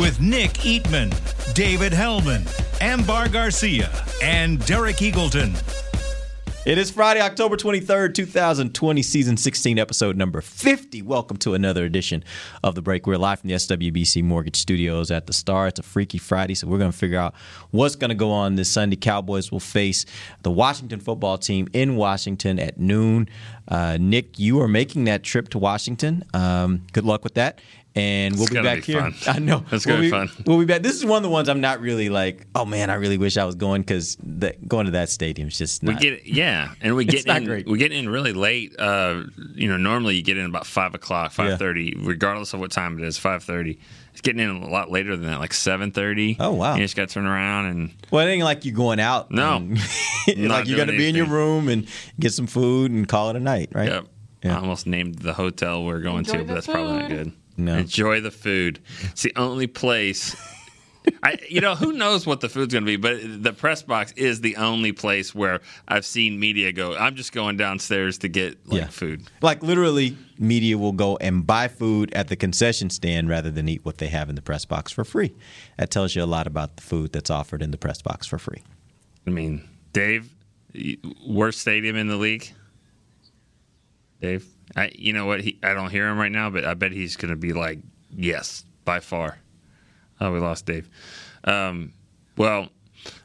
[0.00, 1.12] With Nick Eatman,
[1.52, 2.46] David Helman,
[2.80, 3.90] Amber Garcia,
[4.22, 5.54] and Derek Eagleton.
[6.64, 11.02] It is Friday, October 23rd, 2020, season 16, episode number 50.
[11.02, 12.24] Welcome to another edition
[12.62, 13.06] of The Break.
[13.06, 15.66] We're live from the SWBC Mortgage Studios at the Star.
[15.68, 17.34] It's a Freaky Friday, so we're going to figure out
[17.70, 18.96] what's going to go on this Sunday.
[18.96, 20.06] Cowboys will face
[20.42, 23.28] the Washington football team in Washington at noon.
[23.68, 26.24] Uh, Nick, you are making that trip to Washington.
[26.34, 27.58] Um, good luck with that.
[27.96, 29.00] And we'll It's be back be here.
[29.00, 29.14] fun.
[29.26, 29.64] I know.
[29.72, 30.30] It's we'll gonna be be fun.
[30.46, 30.82] We'll be back.
[30.82, 33.36] This is one of the ones I'm not really like, oh man, I really wish
[33.36, 34.16] I was going because
[34.68, 36.00] going to that stadium is just We not.
[36.00, 37.44] get yeah, and we It's get not in.
[37.46, 37.66] great.
[37.68, 38.78] We get in really late.
[38.78, 41.48] Uh, you know, normally you get in about five o'clock, Yeah.
[41.50, 43.18] five thirty, regardless of what time it is.
[43.18, 43.80] Five thirty.
[44.12, 46.36] It's getting in a lot later than that, like seven thirty.
[46.38, 46.74] Oh, wow.
[46.76, 49.32] You just got to turn around and Well, it ain't like you're going out.
[49.32, 49.56] No.
[49.56, 49.78] and-
[50.48, 51.88] like you're gonna doing be in your room and
[52.20, 53.88] get some food and call it a night, right?
[53.88, 54.06] yep.
[54.44, 54.56] Yeah.
[54.56, 57.32] I almost named the hotel we're going Enjoy to, but that's probably not good.
[57.60, 57.76] No.
[57.76, 58.80] Enjoy the food.
[59.02, 60.34] It's the only place.
[61.22, 64.12] I, you know, who knows what the food's going to be, but the press box
[64.16, 66.94] is the only place where I've seen media go.
[66.94, 68.86] I'm just going downstairs to get like Yeah.
[68.88, 69.22] food.
[69.40, 73.82] Like literally, media will go and buy food at the concession stand rather than eat
[73.84, 75.34] what they have in the press box for free.
[75.78, 78.38] That tells you a lot about the food that's offered in the press box for
[78.38, 78.62] free.
[79.26, 80.30] I mean, Dave,
[81.26, 82.52] worst stadium in the league.
[84.20, 85.40] Dave, I, you know what?
[85.40, 87.78] He, I don't hear him right now, but I bet he's going to be like,
[88.14, 89.38] yes, by far.
[90.20, 90.88] Oh, we lost Dave.
[91.44, 91.92] Um,
[92.36, 92.68] well,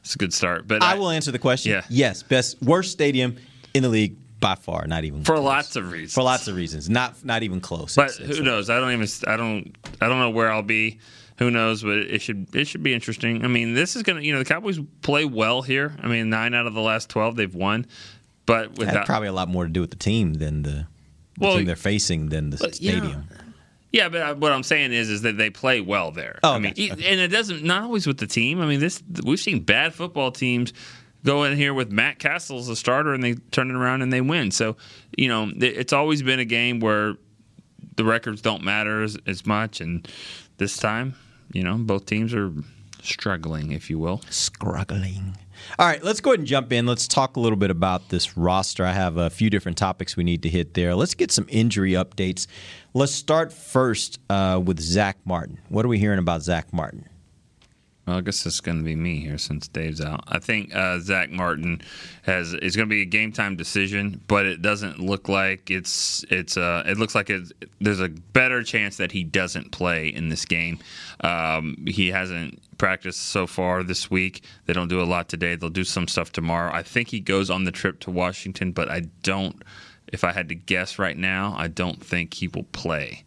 [0.00, 1.72] it's a good start, but I will answer the question.
[1.72, 1.82] Yeah.
[1.90, 3.36] Yes, best worst stadium
[3.74, 4.86] in the league by far.
[4.86, 5.44] Not even for close.
[5.44, 6.14] lots of reasons.
[6.14, 6.88] for lots of reasons.
[6.88, 7.94] Not not even close.
[7.96, 8.70] But It's- it's- who knows?
[8.70, 9.06] I don't even.
[9.26, 9.76] I don't.
[10.00, 10.98] I don't know where I'll be.
[11.38, 11.82] Who knows?
[11.82, 12.54] But it should.
[12.54, 13.44] It should be interesting.
[13.44, 14.22] I mean, this is gonna.
[14.22, 15.94] You know, the Cowboys play well here.
[16.02, 17.86] I mean, nine out of the last twelve they've won.
[18.46, 20.86] But without probably a lot more to do with the team than the,
[21.38, 22.92] the Well, team they're facing than the but, yeah.
[22.98, 23.24] stadium.
[23.92, 26.38] Yeah, but I- what I'm saying is, is that they play well there.
[26.42, 28.60] Oh, I mean, e- and it doesn't not always with the team.
[28.60, 30.72] I mean, this we've seen bad football teams
[31.24, 34.12] go in here with Matt Cassel as a starter and they turn it around and
[34.12, 34.50] they win.
[34.50, 34.76] So,
[35.16, 37.14] you know, it's always been a game where
[37.96, 40.06] the records don't matter as, as much, and
[40.58, 41.14] this time,
[41.52, 42.52] you know, both teams are
[43.02, 44.20] struggling, if you will.
[44.30, 45.36] struggling.
[45.78, 46.86] All right, let's go ahead and jump in.
[46.86, 48.84] Let's talk a little bit about this roster.
[48.84, 50.94] I have a few different topics we need to hit there.
[50.94, 52.46] Let's get some injury updates.
[52.94, 55.58] Let's start first uh, with Zach Martin.
[55.68, 57.08] What are we hearing about Zach Martin?
[58.06, 60.22] Well, I guess it's going to be me here since Dave's out.
[60.28, 61.82] I think uh, Zach Martin
[62.22, 66.24] has is going to be a game time decision, but it doesn't look like it's
[66.30, 66.56] it's.
[66.56, 70.44] Uh, it looks like it's, there's a better chance that he doesn't play in this
[70.44, 70.78] game.
[71.20, 74.44] Um, he hasn't practiced so far this week.
[74.66, 75.56] They don't do a lot today.
[75.56, 76.72] They'll do some stuff tomorrow.
[76.72, 79.64] I think he goes on the trip to Washington, but I don't.
[80.12, 83.24] If I had to guess right now, I don't think he will play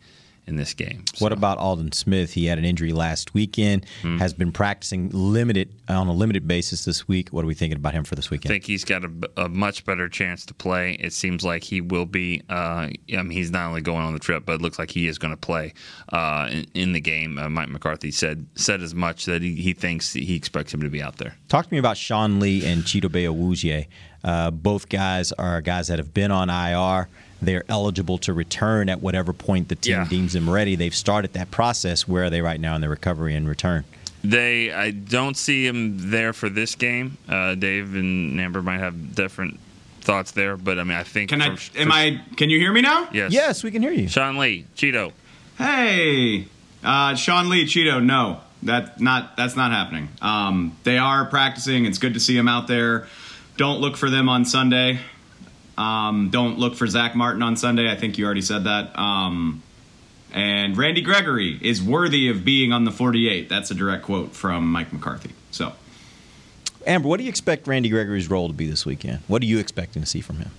[0.50, 1.06] in this game.
[1.20, 2.34] What about Aldon Smith?
[2.34, 4.18] He had an injury last weekend, Hmm.
[4.18, 7.30] has been practicing limited on a limited basis this week.
[7.30, 8.52] What are we thinking about him for this weekend?
[8.52, 10.94] I think he's got a, a much better chance to play.
[11.00, 12.42] It seems like he will be.
[12.50, 15.08] Uh, I mean, he's not only going on the trip, but it looks like he
[15.08, 15.74] is going to play
[16.12, 17.38] uh, in, in the game.
[17.38, 20.90] Uh, Mike McCarthy said said as much that he, he thinks he expects him to
[20.90, 21.36] be out there.
[21.48, 23.88] Talk to me about Sean Lee and Chido Awuzie.
[24.24, 27.08] Uh, both guys are guys that have been on IR.
[27.42, 30.08] They're eligible to return at whatever point the team Yeah.
[30.08, 30.76] deems them ready.
[30.76, 32.08] They've started that process.
[32.08, 33.86] Where are they right now in their recovery and return?
[34.24, 37.18] They, I don't see him there for this game.
[37.30, 39.58] Uh, Dave and Amber might have different
[40.02, 41.30] thoughts there, but I mean, I think.
[41.30, 41.56] Can I?
[41.56, 42.22] for- Am for- I?
[42.36, 43.08] Can you hear me now?
[43.14, 43.32] Yes.
[43.32, 44.10] Yes, we can hear you.
[44.10, 45.14] Sean Lee, Chido.
[45.58, 46.48] Hey,
[46.84, 48.04] uh, Sean Lee, Chido.
[48.04, 50.10] No, that not that's not happening.
[50.22, 51.86] Um, they are practicing.
[51.86, 53.08] It's good to see them out there.
[53.58, 55.00] Don't look for them on Sunday.
[55.80, 57.90] Um, don't look for Zach Martin on Sunday.
[57.90, 59.00] I think you already said that.
[59.00, 59.64] Um,
[60.34, 63.48] and Randy Gregory is worthy of being on the 48.
[63.48, 65.32] That's a direct quote from Mike McCarthy.
[65.52, 65.72] So.
[66.86, 69.20] Amber, what do you expect Randy Gregory's role to be this weekend?
[69.28, 70.52] What are you expecting to see from him?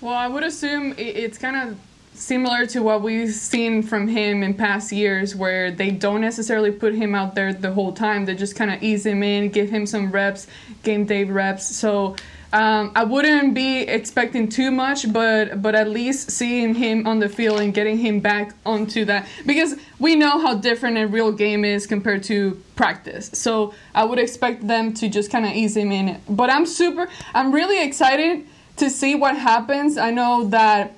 [0.00, 1.78] Well, I would assume it's kind of
[2.14, 6.94] similar to what we've seen from him in past years, where they don't necessarily put
[6.94, 8.24] him out there the whole time.
[8.24, 10.46] They just kind of ease him in, give him some reps,
[10.82, 11.74] game day reps.
[11.74, 12.16] So
[12.54, 17.28] Um, I wouldn't be expecting too much, but but at least seeing him on the
[17.28, 21.64] field and getting him back onto that because we know how different a real game
[21.64, 23.28] is compared to practice.
[23.34, 26.20] So I would expect them to just kind of ease him in.
[26.28, 27.08] But I'm super.
[27.34, 28.46] I'm really excited
[28.76, 29.98] to see what happens.
[29.98, 30.94] I know that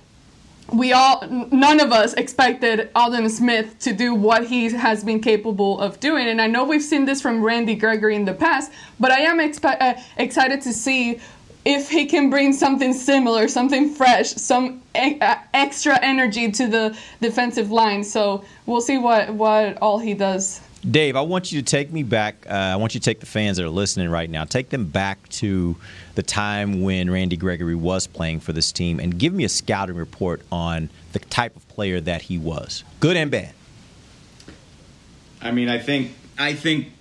[0.73, 5.81] we all none of us expected Aldon Smith to do what he has been capable
[5.81, 9.12] of doing and I know we've seen this from Randy Gregory in the past but
[9.12, 11.20] I am expe- uh, excited to see
[11.67, 16.97] if he can bring something similar something fresh some e- uh, extra energy to the
[17.21, 21.65] defensive line so we'll see what what all he does Dave, I want you to
[21.65, 22.47] take me back.
[22.49, 24.85] Uh, I want you to take the fans that are listening right now, take them
[24.85, 25.75] back to
[26.15, 29.97] the time when Randy Gregory was playing for this team and give me a scouting
[29.97, 33.53] report on the type of player that he was, good and bad.
[35.43, 36.93] I mean, I think I think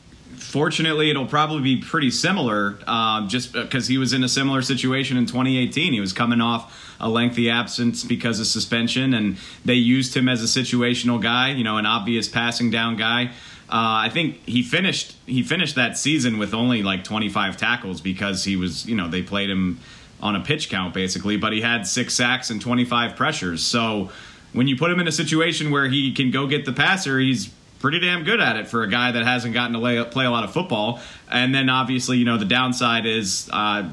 [0.46, 5.18] fortunately it'll probably be pretty similar, um, just because he was in a similar situation
[5.18, 5.94] in 2018.
[5.94, 10.42] He was coming off a lengthy absence because of suspension, and they used him as
[10.42, 13.32] a situational guy, you know, an obvious passing down guy.
[13.68, 18.44] Uh, I think he finished he finished that season with only like 25 tackles because
[18.44, 19.80] he was you know they played him
[20.22, 23.64] on a pitch count basically, but he had six sacks and 25 pressures.
[23.64, 24.12] So
[24.54, 27.52] when you put him in a situation where he can go get the passer, he's
[27.86, 30.32] pretty damn good at it for a guy that hasn't gotten to lay, play a
[30.32, 31.00] lot of football.
[31.30, 33.48] And then obviously you know the downside is.
[33.54, 33.88] Uh,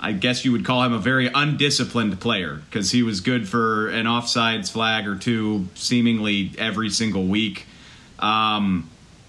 [0.00, 3.90] I guess you would call him a very undisciplined player because he was good for
[3.90, 7.66] an offsides flag or two seemingly every single week.
[8.18, 8.88] Um,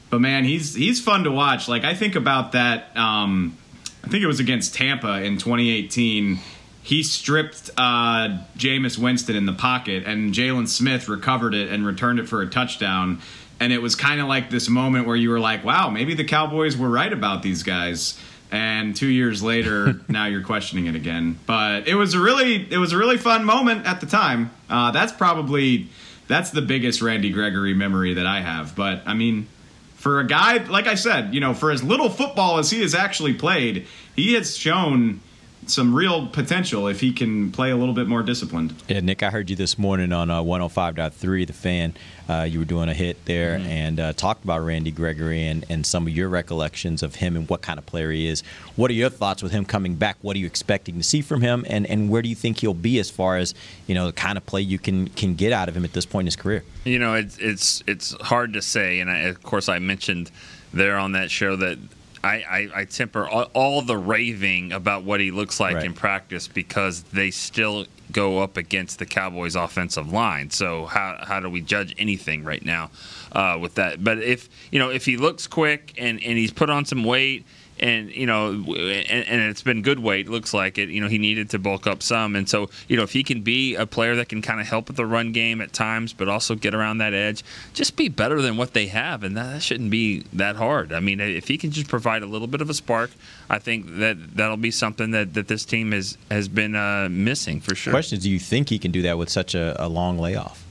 [0.10, 1.68] but man, he's he's fun to watch.
[1.68, 2.96] Like I think about that.
[2.96, 3.58] Um,
[4.06, 6.40] I think it was against Tampa in 2018.
[6.84, 12.20] He stripped uh, Jameis Winston in the pocket, and Jaylon Smith recovered it and returned
[12.20, 13.20] it for a touchdown.
[13.62, 16.24] And it was kind of like this moment where you were like, "Wow, maybe the
[16.24, 18.20] Cowboys were right about these guys."
[18.52, 21.40] And two years later, now you're questioning it again.
[21.46, 24.50] But it was a really, it was a really fun moment at the time.
[24.68, 25.90] Uh, that's probably
[26.28, 28.76] that's the biggest Randy Gregory memory that I have.
[28.76, 29.48] But I mean,
[29.96, 32.96] for a guy like I said, you know, for as little football as he has
[32.96, 33.86] actually played,
[34.16, 35.22] he has shown
[35.68, 38.74] some real potential if he can play a little bit more disciplined.
[38.88, 41.94] Yeah, Nick, I heard you this morning on uh, 105.3, The Fan.
[42.28, 43.68] Uh, you were doing a hit there mm-hmm.
[43.68, 47.48] and uh, talked about Randy Gregory and, and some of your recollections of him and
[47.50, 48.42] what kind of player he is.
[48.76, 50.18] What are your thoughts with him coming back?
[50.22, 51.66] What are you expecting to see from him?
[51.68, 53.54] And, and where do you think he'll be as far as,
[53.88, 56.06] you know, the kind of play you can, can get out of him at this
[56.06, 56.64] point in his career?
[56.86, 59.00] You know, it's, it's, it's hard to say.
[59.00, 60.32] And I, of course, I mentioned
[60.74, 61.78] there on that show that
[62.24, 65.86] I, I, I, temper all, all, the raving about what he looks like right.
[65.86, 70.50] in practice because they still go up against the Cowboys' offensive line.
[70.50, 72.92] So how how do we judge anything right now
[73.32, 74.04] uh, with that?
[74.04, 77.46] But if you know if he looks quick and, and he's put on some weight
[77.82, 80.30] and you know, and, and, it's been good weight.
[80.30, 80.90] Looks like it.
[80.90, 83.42] You know, he needed to bulk up some, and so you know, if he can
[83.42, 86.30] be a player that can kind of help with the run game at times, but
[86.30, 87.44] also get around that edge,
[87.74, 90.94] just be better than what they have, and that, that shouldn't be that hard.
[90.94, 93.12] I mean, if he can just provide a little bit of a spark,
[93.50, 97.62] I think that that'll be something that, that this team has has been uh, missing
[97.62, 97.92] for sure.
[97.92, 100.66] Question is, do you think he can do that with such a, a long layoff?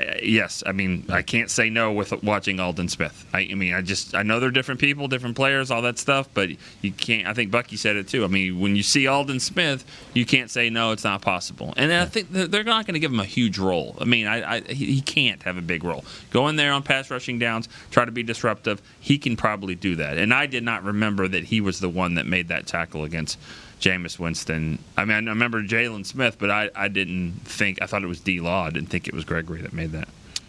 [0.00, 3.26] Uh, yes, I mean I can't say no with watching Aldon Smith.
[3.32, 6.28] I, I, mean I just I know they're different people, different players, all that stuff,
[6.32, 6.50] but
[6.80, 7.26] you can't.
[7.26, 8.24] I think Bucky said it too.
[8.24, 11.74] I mean when you see Aldon Smith, you can't say no, it's not possible.
[11.76, 13.96] And I think they're not going to give him a huge role.
[14.00, 16.04] I mean I, I, he can't have a big role.
[16.30, 18.80] Go in there on pass rushing downs, try to be disruptive.
[19.00, 20.18] He can probably do that.
[20.18, 23.38] And I did not remember that he was the one that made that tackle against
[23.80, 24.78] Jameis Winston.
[24.96, 28.20] I mean, I remember Jaylon Smith, but I, I didn't think, I thought it was
[28.20, 28.66] D Law.
[28.66, 30.08] I didn't think it was Gregory that made that.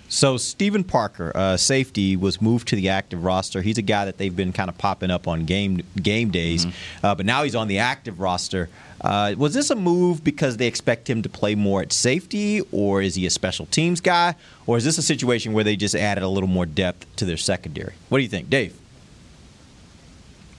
[0.10, 3.62] So Stephen Parker, uh, safety, was moved to the active roster.
[3.62, 7.06] He's a guy that they've been kind of popping up on game game days, mm-hmm.
[7.06, 8.68] uh, but now he's on the active roster.
[9.00, 13.02] Uh, was this a move because they expect him to play more at safety, or
[13.02, 14.36] is he a special teams guy,
[14.68, 17.38] or is this a situation where they just added a little more depth to their
[17.38, 17.94] secondary?
[18.10, 18.78] What do you think, Dave?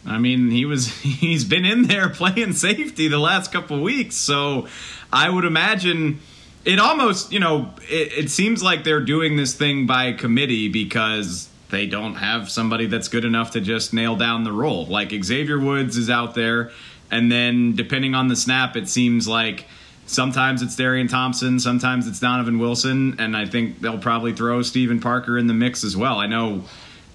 [0.07, 4.67] I mean, he was he's been in there playing safety the last couple weeks, so
[5.13, 6.21] I would imagine
[6.65, 11.49] it almost, you know, it, it, seems like they're doing this thing by committee because
[11.71, 14.87] they don't have somebody that's good enough to just nail down the role.
[14.87, 16.71] Like Xavier Woods is out there,
[17.11, 19.67] and then depending on the snap, it seems like
[20.07, 25.01] sometimes it's Darian Thompson, sometimes it's Donovan Wilson, and I think they'll probably throw Stephen
[25.01, 26.19] Parker in the mix as well.
[26.19, 26.65] I know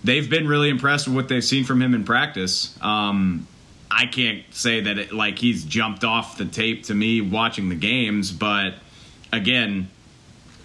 [0.03, 2.77] they've been really impressed with what they've seen from him in practice.
[2.81, 3.47] Um,
[3.89, 7.75] I can't say that it, like he's jumped off the tape to me watching the
[7.75, 8.75] games, but
[9.31, 9.89] again,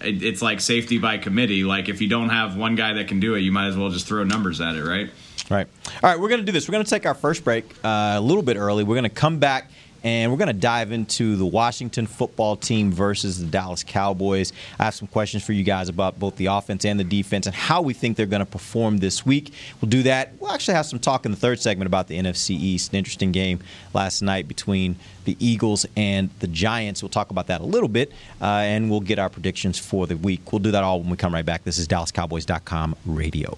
[0.01, 1.63] it, it's like safety by committee.
[1.63, 3.89] Like if you don't have one guy that can do it, you might as well
[3.89, 5.09] just throw numbers at it, right?
[5.49, 5.67] Right.
[6.01, 6.67] All right, we're going to do this.
[6.67, 8.83] We're going to take our first break uh, a little bit early.
[8.83, 9.71] We're going to come back
[10.03, 14.51] and we're going to dive into the Washington football team versus the Dallas Cowboys.
[14.79, 17.55] I have some questions for you guys about both the offense and the defense and
[17.55, 19.53] how we think they're going to perform this week.
[19.81, 20.33] We'll do that.
[20.39, 22.91] We'll actually have some talk in the third segment about the NFC East.
[22.91, 23.59] An interesting game
[23.93, 27.01] last night between the Eagles and the Giants.
[27.01, 30.17] We'll talk about that a little bit, uh, and we'll get our predictions for the
[30.17, 30.51] week.
[30.51, 31.63] We'll do that all when we come right back.
[31.63, 33.57] This is DallasCowboys.com radio.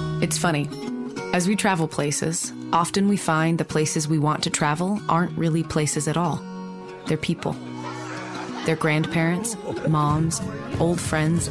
[0.21, 0.69] It's funny.
[1.33, 5.63] As we travel places, often we find the places we want to travel aren't really
[5.63, 6.39] places at all.
[7.07, 7.55] They're people.
[8.65, 10.39] They're grandparents, moms,
[10.79, 11.47] old friends,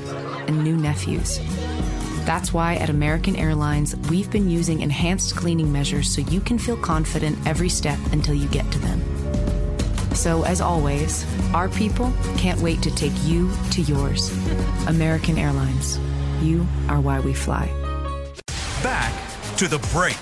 [0.46, 1.40] and new nephews.
[2.24, 6.76] That's why at American Airlines, we've been using enhanced cleaning measures so you can feel
[6.76, 9.02] confident every step until you get to them.
[10.14, 14.30] So, as always, our people can't wait to take you to yours.
[14.86, 15.98] American Airlines.
[16.40, 17.79] You are why we fly.
[19.60, 20.16] To the break.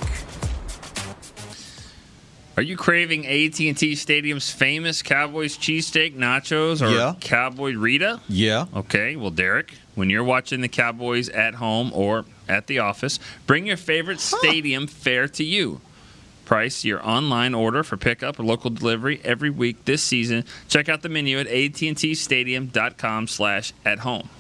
[2.57, 7.15] Are you craving AT&T Stadium's famous Cowboys cheesesteak nachos or Yeah.
[7.21, 8.19] Cowboy Rita?
[8.29, 8.65] Yeah.
[8.75, 13.65] Okay, well, Derek, when you're watching the Cowboys at home or at the office, bring
[13.69, 15.81] your favorite stadium fare to you.
[16.45, 20.45] Price your online order for pickup or local delivery every week this season.
[20.67, 24.31] Check out the menu at AT&TStadium.com slash at home.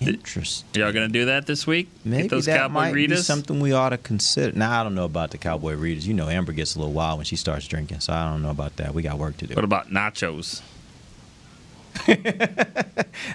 [0.00, 0.68] Interesting.
[0.80, 1.88] Y'all gonna do that this week?
[2.04, 4.56] Maybe Get those that Cowboy might be something we ought to consider.
[4.56, 6.04] Now I don't know about the Cowboy Ritas.
[6.04, 8.50] You know, Amber gets a little wild when she starts drinking, so I don't know
[8.50, 8.94] about that.
[8.94, 9.54] We got work to do.
[9.54, 10.62] What about nachos?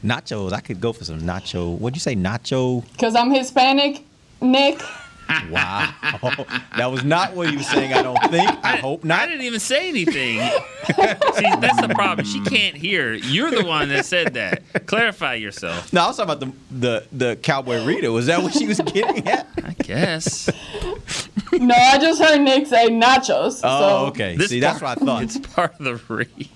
[0.02, 0.54] nachos?
[0.54, 1.78] I could go for some nacho.
[1.78, 2.90] What'd you say, nacho?
[2.94, 4.06] Because I'm Hispanic,
[4.42, 4.82] Nick.
[5.50, 5.94] Wow,
[6.78, 7.94] that was not what he was saying.
[7.94, 8.50] I don't think.
[8.64, 9.22] I hope not.
[9.22, 10.40] I didn't even say anything.
[10.86, 12.26] See, that's the problem.
[12.26, 13.14] She can't hear.
[13.14, 14.64] You're the one that said that.
[14.86, 15.92] Clarify yourself.
[15.94, 16.40] No, I was talking about
[16.72, 18.12] the the the Cowboy Rita.
[18.12, 19.48] Was that what she was getting at?
[19.64, 20.50] I guess.
[21.60, 23.62] No, I just heard Nick say nachos.
[23.64, 24.06] Oh, so.
[24.08, 24.36] okay.
[24.36, 25.24] This See, that's what I thought.
[25.24, 26.50] It's part of the read.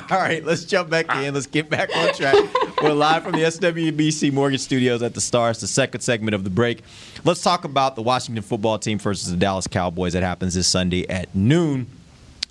[0.10, 1.34] All right, let's jump back in.
[1.34, 2.34] Let's get back on track.
[2.82, 6.50] We're live from the SWBC Mortgage Studios at the Stars, the second segment of the
[6.50, 6.82] break.
[7.24, 11.08] Let's talk about the Washington football team versus the Dallas Cowboys that happens this Sunday
[11.08, 11.86] at noon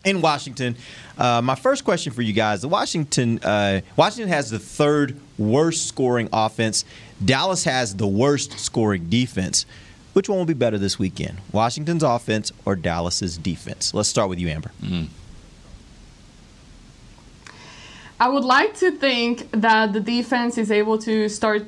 [0.06, 0.78] in Washington.
[1.18, 5.88] Uh, my first question for you guys: the Washington uh, Washington has the third worst
[5.88, 6.86] scoring offense.
[7.24, 9.66] Dallas has the worst scoring defense.
[10.14, 11.38] Which one will be better this weekend?
[11.52, 13.94] Washington's offense or Dallas's defense?
[13.94, 14.72] Let's start with you, Amber.
[18.20, 21.68] I would like to think that the defense is able to start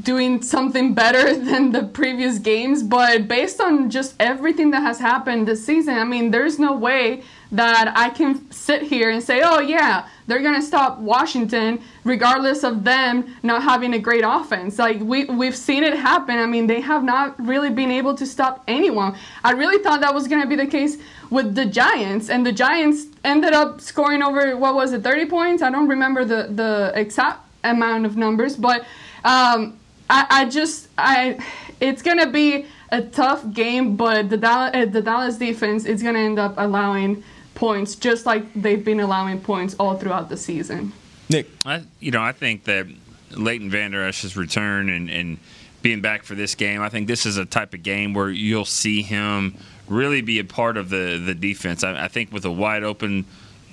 [0.00, 5.46] doing something better than the previous games, but based on just everything that has happened
[5.46, 7.22] this season, I mean, there's no way
[7.52, 12.64] that I can sit here and say, oh, yeah, they're going to stop Washington regardless
[12.64, 14.78] of them not having a great offense.
[14.78, 16.38] Like, we, we've seen it happen.
[16.38, 19.16] I mean, they have not really been able to stop anyone.
[19.44, 20.96] I really thought that was going to be the case
[21.28, 25.62] with the Giants, and the Giants ended up scoring over, what was it, 30 points?
[25.62, 28.86] I don't remember the, the exact amount of numbers, but
[29.24, 29.78] um,
[30.12, 31.38] I, I just, I,
[31.80, 36.02] it's going to be a tough game, but the Dallas, uh, the Dallas defense is
[36.02, 40.36] going to end up allowing points, just like they've been allowing points all throughout the
[40.36, 40.92] season.
[41.30, 41.48] Nick.
[41.64, 42.86] I, you know, I think that
[43.30, 45.38] Leighton Vander Esch's return and, and
[45.80, 46.82] being back for this game.
[46.82, 49.56] I think this is a type of game where you'll see him
[49.88, 51.82] really be a part of the the defense.
[51.82, 53.24] I, I think with a wide open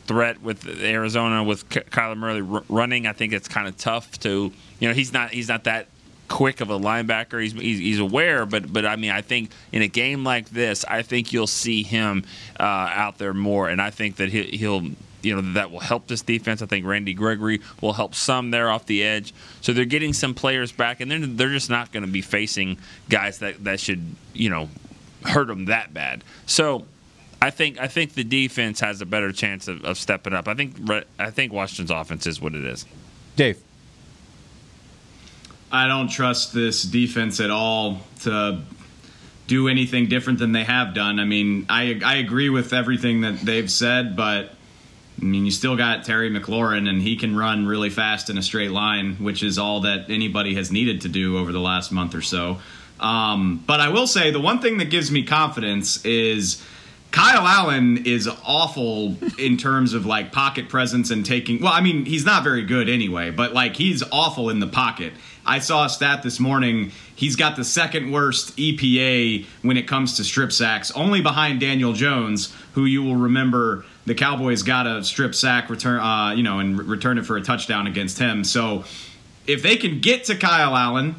[0.07, 4.51] threat with Arizona with Kyler Murray r- running, I think it's kind of tough to
[4.79, 5.87] you know he's not he's not that
[6.29, 7.41] quick of a linebacker.
[7.41, 10.85] He's, he's, he's aware, but but I mean I think in a game like this,
[10.85, 12.23] I think you'll see him
[12.59, 14.83] uh, out there more, and I think that he, he'll
[15.21, 16.61] you know that will help this defense.
[16.61, 19.33] I think Randy Gregory will help some there off the edge.
[19.59, 22.77] So they're getting some players back, and they're they're just not going to be facing
[23.09, 24.69] guys that that should you know
[25.25, 26.23] hurt them that bad.
[26.45, 26.85] So.
[27.41, 30.49] I think I think the defense has a better chance of, of stepping up.
[30.49, 30.75] I think
[31.17, 32.85] I think Washington's offense is what it is.
[33.37, 33.63] Dave,
[35.71, 38.61] I don't trust this defense at all to
[39.47, 41.19] do anything different than they have done.
[41.19, 44.51] I mean, I I agree with everything that they've said, but
[45.21, 48.41] I mean, you still got Terry McLaurin, and he can run really fast in a
[48.41, 52.15] straight line, which is all that anybody has needed to do over the last month
[52.15, 52.59] or so.
[52.99, 56.63] Um, but I will say the one thing that gives me confidence is
[57.11, 61.61] Kyle Allen is awful in terms of like pocket presence and taking.
[61.61, 65.13] Well, I mean, he's not very good anyway, but like he's awful in the pocket.
[65.49, 66.91] I saw a stat this morning.
[67.15, 71.93] He's got the second worst EPA when it comes to strip sacks, only behind Daniel
[71.93, 76.59] Jones, who you will remember the Cowboys got a strip sack return, uh, you know,
[76.59, 78.43] and re- return it for a touchdown against him.
[78.43, 78.83] So
[79.47, 81.15] if they can get to Kyle Allen,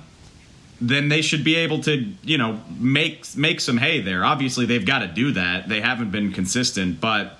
[0.80, 4.24] then they should be able to, you know, make make some hay there.
[4.24, 5.68] Obviously, they've got to do that.
[5.68, 7.36] They haven't been consistent, but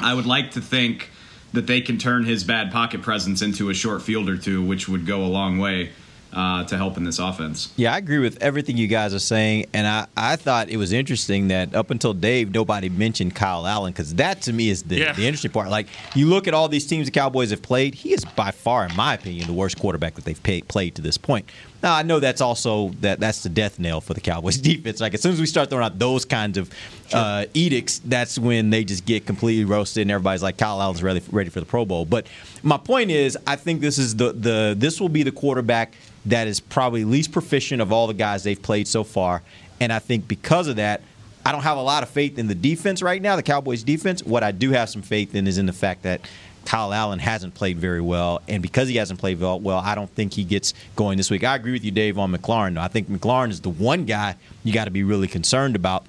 [0.00, 1.10] I would like to think
[1.52, 4.88] that they can turn his bad pocket presence into a short field or two, which
[4.88, 5.92] would go a long way.
[6.34, 7.72] Uh, to help in this offense.
[7.76, 10.90] Yeah, I agree with everything you guys are saying, and I, I thought it was
[10.92, 14.96] interesting that up until Dave, nobody mentioned Kyle Allen because that to me is the,
[14.96, 15.12] Yeah.
[15.12, 15.68] the interesting part.
[15.70, 15.86] Like
[16.16, 18.96] you look at all these teams the Cowboys have played, he is by far, in
[18.96, 21.48] my opinion, the worst quarterback that they've paid, played to this point.
[21.84, 25.02] Now I know that's also that that's the death knell for the Cowboys defense.
[25.02, 26.70] Like as soon as we start throwing out those kinds of
[27.12, 31.22] uh, edicts, that's when they just get completely roasted, and everybody's like, Kyle Allen's ready
[31.30, 32.06] ready for the Pro Bowl.
[32.06, 32.26] But
[32.62, 36.48] my point is, I think this is the the this will be the quarterback that
[36.48, 39.42] is probably least proficient of all the guys they've played so far,
[39.78, 41.02] and I think because of that.
[41.46, 44.22] I don't have a lot of faith in the defense right now, the Cowboys defense.
[44.22, 46.22] What I do have some faith in is in the fact that
[46.64, 50.10] Kyle Allen hasn't played very well, and because he hasn't played well, well, I don't
[50.10, 51.44] think he gets going this week.
[51.44, 52.74] I agree with you, Dave, on McLaurin.
[52.74, 56.04] Though I think McLaurin is the one guy you got to be really concerned about.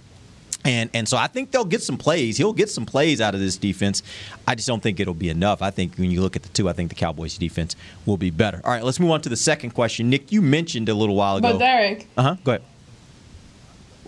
[0.63, 2.37] And and so I think they'll get some plays.
[2.37, 4.01] He'll get some plays out of this defense.
[4.47, 5.61] I just don't think it'll be enough.
[5.61, 7.75] I think when you look at the two, I think the Cowboys defense
[8.07, 8.61] will be better.
[8.63, 10.09] All right, let's move on to the second question.
[10.09, 11.51] Nick, you mentioned a little while ago.
[11.51, 12.35] But Derek, uh huh.
[12.43, 12.63] Go ahead.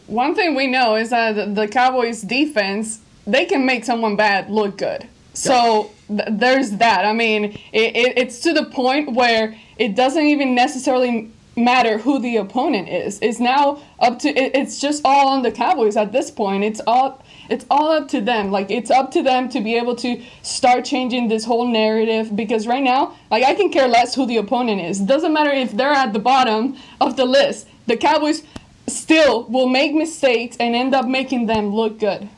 [0.07, 4.49] one thing we know is that the- the Cowboys defense they can make someone bad
[4.49, 5.05] look good.
[5.37, 7.05] So th- there's that.
[7.05, 12.19] I mean, it, it, it's to the point where it doesn't even necessarily matter who
[12.19, 13.19] the opponent is.
[13.21, 16.63] It's now up to it, it's just all on the Cowboys at this point.
[16.63, 18.51] It's all it's all up to them.
[18.51, 22.67] Like it's up to them to be able to start changing this whole narrative because
[22.67, 24.99] right now, like I can care less who the opponent is.
[24.99, 27.67] Doesn't matter if they're at the bottom of the list.
[27.87, 28.43] The Cowboys
[28.87, 32.29] still will make mistakes and end up making them look good.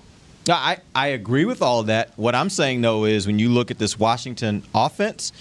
[0.48, 2.18] No, I, I agree with all of that.
[2.18, 5.32] What I'm saying though is when you look at this Washington offense,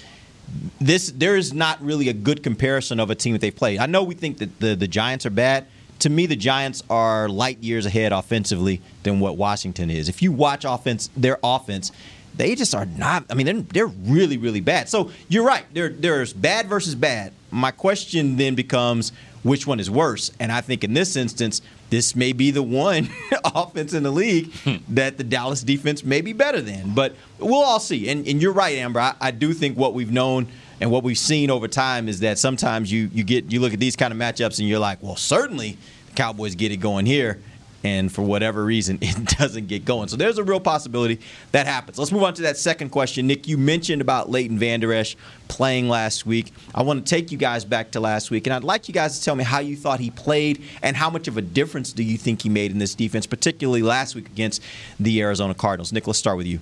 [0.80, 3.78] this there is not really a good comparison of a team that they played.
[3.78, 5.66] I know we think that the, the Giants are bad.
[6.00, 10.08] To me, the Giants are light years ahead offensively than what Washington is.
[10.08, 11.90] If you watch offense, their offense,
[12.36, 13.24] they just are not.
[13.30, 14.88] I mean, they're, they're really, really bad.
[14.88, 15.64] So you're right.
[15.74, 17.32] There, there's bad versus bad.
[17.50, 19.10] My question then becomes,
[19.42, 20.30] which one is worse?
[20.40, 23.08] And I think in this instance, this may be the one
[23.44, 24.76] offense in the league hmm.
[24.88, 26.94] that the Dallas defense may be better than.
[26.94, 28.08] But we'll all see.
[28.08, 29.00] And, and you're right, Amber.
[29.00, 30.48] I, I do think what we've known
[30.80, 33.80] and what we've seen over time is that sometimes you you get you look at
[33.80, 37.40] these kind of matchups and you're like, well, certainly the Cowboys get it going here.
[37.84, 40.08] And for whatever reason, it doesn't get going.
[40.08, 41.20] So there's a real possibility
[41.52, 41.98] that happens.
[41.98, 43.26] Let's move on to that second question.
[43.26, 46.52] Nick, you mentioned about Leighton Vander Esch playing last week.
[46.74, 49.18] I want to take you guys back to last week, and I'd like you guys
[49.18, 52.02] to tell me how you thought he played and how much of a difference do
[52.02, 54.62] you think he made in this defense, particularly last week against
[54.98, 55.92] the Arizona Cardinals.
[55.92, 56.60] Nick, let's start with you.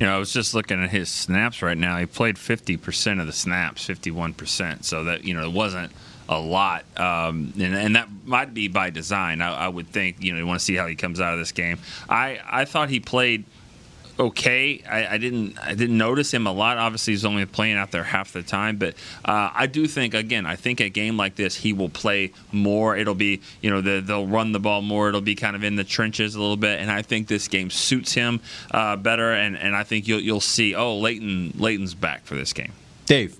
[0.00, 1.98] You know, I was just looking at his snaps right now.
[1.98, 4.84] He played 50% of the snaps, 51%.
[4.84, 5.92] So that, you know, it wasn't
[6.28, 6.84] a lot.
[6.96, 9.40] Um, and, and that might be by design.
[9.40, 11.40] I, I would think, you know, you want to see how he comes out of
[11.40, 11.78] this game.
[12.08, 13.44] I, I thought he played
[14.18, 14.82] okay.
[14.88, 16.78] I, I didn't I didn't notice him a lot.
[16.78, 20.46] Obviously, he's only playing out there half the time, but uh, I do think again,
[20.46, 22.96] I think a game like this, he will play more.
[22.96, 25.08] It'll be you know the, they'll run the ball more.
[25.08, 27.70] It'll be kind of in the trenches a little bit, and I think this game
[27.70, 29.32] suits him uh, better.
[29.32, 32.72] And, and I think you'll you'll see oh Leighton Leighton's back for this game.
[33.06, 33.38] Dave.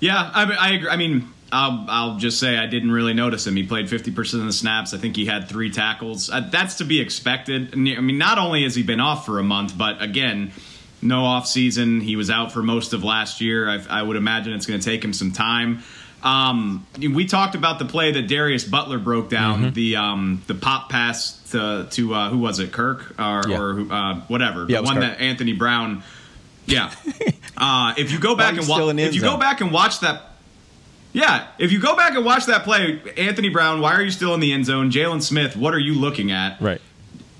[0.00, 0.88] Yeah, I, I agree.
[0.88, 3.56] I mean, I'll, I'll just say I didn't really notice him.
[3.56, 4.92] He played 50% of the snaps.
[4.92, 6.28] I think he had three tackles.
[6.30, 7.72] Uh, that's to be expected.
[7.72, 10.52] I mean, not only has he been off for a month, but again,
[11.00, 12.00] no off season.
[12.00, 13.68] He was out for most of last year.
[13.68, 15.82] I, I would imagine it's going to take him some time.
[16.22, 19.72] Um, we talked about the play that Darius Butler broke down, Mm-hmm.
[19.74, 23.60] the um, the pop pass to to uh, who was it, Kirk or, Yeah.
[23.60, 25.02] or uh, whatever, Yeah, the one Kirk.
[25.04, 26.02] that Anthony Brown.
[26.66, 26.92] Yeah.
[27.60, 30.22] Uh, if you go back and watch, if you go back and watch that
[31.12, 34.34] yeah, if you go back and watch that play, Anthony Brown, why are you still
[34.34, 34.90] in the end zone?
[34.90, 36.60] Jaylon Smith, what are you looking at?
[36.60, 36.80] Right.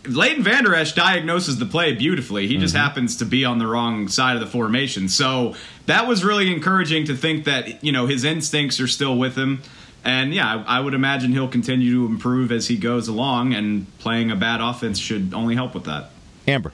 [0.07, 2.47] Leighton Vander Esch diagnoses the play beautifully.
[2.47, 2.83] He just mm-hmm.
[2.83, 5.09] happens to be on the wrong side of the formation.
[5.09, 5.55] So
[5.87, 9.61] that was really encouraging to think that, you know, his instincts are still with him.
[10.05, 13.87] And yeah, I I would imagine he'll continue to improve as he goes along, and
[13.99, 16.11] playing a bad offense should only help with that.
[16.47, 16.73] Amber.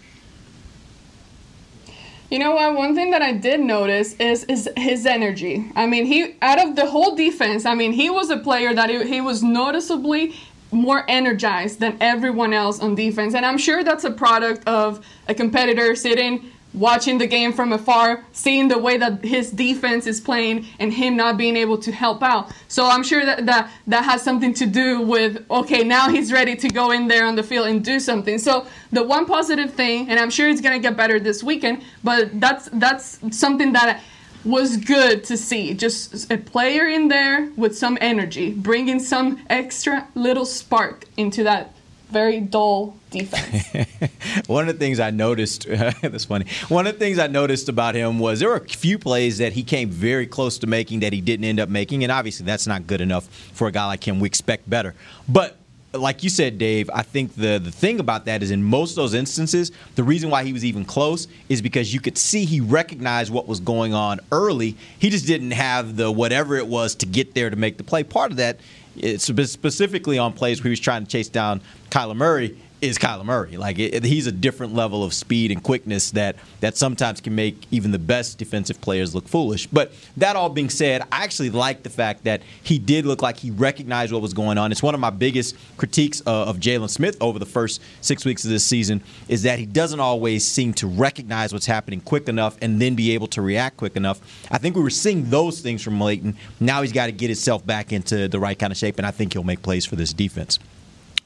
[2.30, 2.74] You know what?
[2.74, 5.70] One thing that I did notice is is his energy.
[5.76, 7.66] I mean, he out of the whole defense.
[7.66, 10.34] I mean, he was a player that he, he was noticeably
[10.72, 15.34] more energized than everyone else on defense, and I'm sure that's a product of a
[15.34, 20.66] competitor sitting watching the game from afar, seeing the way that his defense is playing,
[20.78, 22.50] and him not being able to help out.
[22.68, 26.56] So I'm sure that that, that has something to do with okay, now he's ready
[26.56, 28.38] to go in there on the field and do something.
[28.38, 32.40] So the one positive thing, and I'm sure it's gonna get better this weekend, but
[32.40, 34.02] that's that's something that
[34.44, 35.74] was good to see.
[35.74, 41.73] Just a player in there with some energy, bringing some extra little spark into that
[42.14, 44.46] very dull defense.
[44.46, 46.46] One of the things I noticed, that's funny.
[46.68, 49.52] One of the things I noticed about him was there were a few plays that
[49.52, 52.68] he came very close to making that he didn't end up making, and obviously that's
[52.68, 54.20] not good enough for a guy like him.
[54.20, 54.94] We expect better,
[55.28, 55.58] but.
[55.92, 58.96] Like you said, Dave, I think the, the thing about that is in most of
[58.96, 62.60] those instances, the reason why he was even close is because you could see he
[62.60, 64.76] recognized what was going on early.
[64.98, 68.02] He just didn't have the whatever it was to get there to make the play.
[68.02, 68.58] Part of that,
[68.96, 71.60] it's specifically on plays where he was trying to chase down
[71.94, 73.56] Kyler Murray, is Kyler Murray.
[73.56, 77.36] Like it, it- he's a different level of speed and quickness that that sometimes can
[77.36, 79.68] make even the best defensive players look foolish.
[79.68, 83.36] But that all being said, I actually like the fact that he did look like
[83.36, 84.72] he recognized what was going on.
[84.72, 88.42] It's one of my biggest critiques uh, of Jaylon Smith over the first six weeks
[88.44, 92.56] of this season is that he doesn't always seem to recognize what's happening quick enough
[92.60, 94.20] and then be able to react quick enough.
[94.50, 96.36] I think we were seeing those things from Leighton.
[96.58, 99.12] Now he's got to get himself back into the right kind of shape, and I
[99.12, 100.58] think he'll make plays for this defense.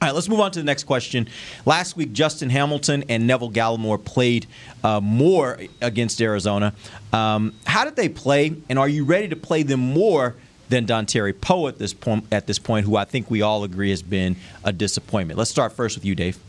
[0.01, 1.27] All right, let's move on to the next question.
[1.65, 4.47] Last week, Justin Hamilton and Neville Gallimore played
[4.81, 6.73] uh, more against Arizona.
[7.11, 10.35] Um, how did they play, and are you ready to play them more
[10.69, 12.23] than Dontari Poe at this point?
[12.31, 15.37] At this point, who I think we all agree has been a disappointment.
[15.37, 16.39] Let's start first with you, Dave.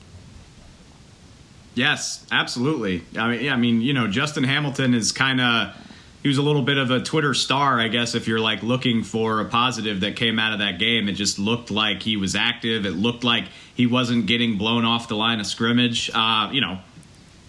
[1.75, 3.03] Yes, absolutely.
[3.19, 5.75] I mean, yeah, I mean, you know, Justin Hamilton is kind of
[6.23, 9.03] he was a little bit of a Twitter star, I guess, if you're like looking
[9.03, 11.09] for a positive that came out of that game.
[11.09, 12.85] It just looked like he was active.
[12.85, 16.11] It looked like he wasn't getting blown off the line of scrimmage.
[16.13, 16.79] Uh, you know,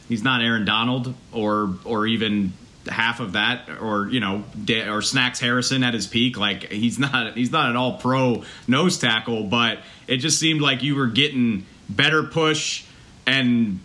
[0.07, 2.53] he's not Aaron Donald or or even
[2.89, 4.43] half of that or you know
[4.89, 8.97] or Snacks Harrison at his peak like he's not he's not an all pro nose
[8.97, 12.83] tackle but it just seemed like you were getting better push
[13.27, 13.79] and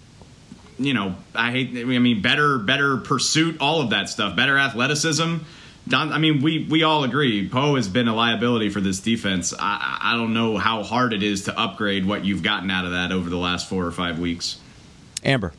[0.78, 5.36] you know I hate I mean better better pursuit all of that stuff better athleticism
[5.88, 9.54] Don, I mean we we all agree Poe has been a liability for this defense
[9.58, 12.92] I I don't know how hard it is to upgrade what you've gotten out of
[12.92, 14.58] that over the last 4 or 5 weeks
[15.24, 15.52] Amber.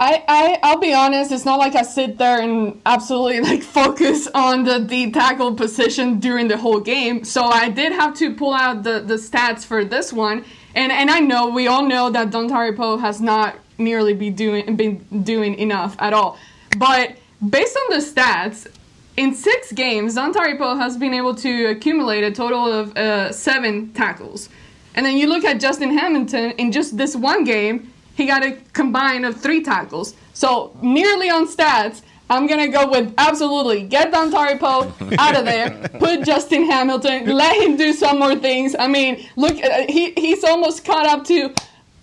[0.00, 4.28] I, I I'll be honest, it's not like I sit there and absolutely like focus
[4.32, 7.24] on the D tackle position during the whole game.
[7.24, 10.44] So I did have to pull out the, the stats for this one.
[10.78, 14.76] And and I know we all know that Dontari Poe has not nearly be doing
[14.76, 16.38] been doing enough at all.
[16.78, 17.16] But
[17.56, 18.68] based on the stats,
[19.16, 23.92] in six games, Dontari Poe has been able to accumulate a total of uh, seven
[23.92, 24.50] tackles.
[24.94, 28.52] And then you look at Justin Hamilton in just this one game, he got a
[28.72, 30.14] combine of three tackles.
[30.32, 35.70] So nearly on stats, I'm gonna go with absolutely get Dontari Poe out of there,
[35.98, 38.76] put Justin Hamilton, let him do some more things.
[38.78, 41.54] I mean, look, uh, he he's almost caught up to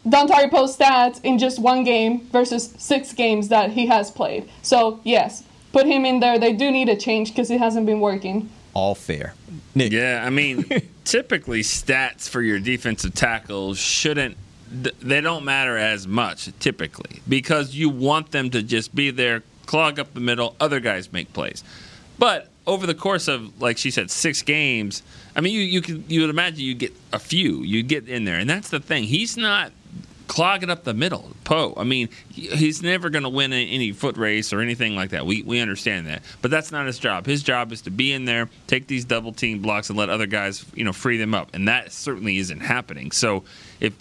[0.05, 4.49] Dontari Poe's stats in just one game versus six games that he has played.
[4.61, 6.39] So yes, put him in there.
[6.39, 8.49] They do need a change because it hasn't been working.
[8.73, 9.35] All fair.
[9.73, 10.65] Yeah, I mean,
[11.05, 17.87] typically stats for your defensive tackles shouldn't they don't matter as much typically because you
[17.87, 21.63] want them to just be there, clog up the middle, other guys make plays.
[22.17, 25.03] But over the course of like she said 6 games,
[25.35, 28.25] I mean you you could you would imagine you get a few, you get in
[28.25, 28.37] there.
[28.37, 29.03] And that's the thing.
[29.03, 29.71] He's not
[30.27, 31.31] clogging up the middle.
[31.43, 31.73] Poe.
[31.77, 35.25] I mean, he's never going to win any foot race or anything like that.
[35.25, 37.25] We we understand that, but that's not his job.
[37.25, 40.25] His job is to be in there, take these double team blocks, and let other
[40.25, 43.11] guys you know free them up, and that certainly isn't happening.
[43.11, 43.43] So
[43.79, 43.93] if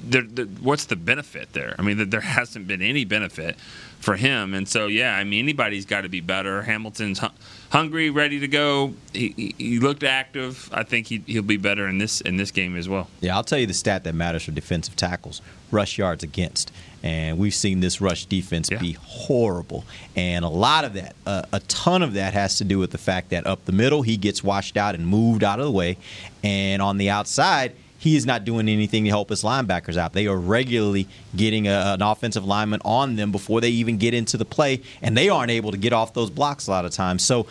[0.00, 1.74] there, what's the benefit there?
[1.78, 3.56] I mean, there hasn't been any benefit
[4.02, 6.62] for him, and so yeah, I mean, anybody's got to be better.
[6.62, 7.28] Hamilton's hu-
[7.70, 8.94] hungry, ready to go.
[9.12, 10.68] He, he, he looked active.
[10.72, 13.08] I think he, he'll be better in this in this game as well.
[13.20, 16.72] Yeah, I'll tell you the stat that matters for defensive tackles: rush yards against.
[17.04, 18.78] And we've seen this rush defense yeah.
[18.78, 19.84] be horrible.
[20.14, 22.98] And a lot of that, uh, a ton of that, has to do with the
[22.98, 25.96] fact that up the middle he gets washed out and moved out of the way,
[26.44, 30.12] and on the outside he is not doing anything to help his linebackers out.
[30.12, 34.36] They are regularly getting a, an offensive lineman on them before they even get into
[34.36, 37.24] the play, and they aren't able to get off those blocks a lot of times.
[37.24, 37.46] So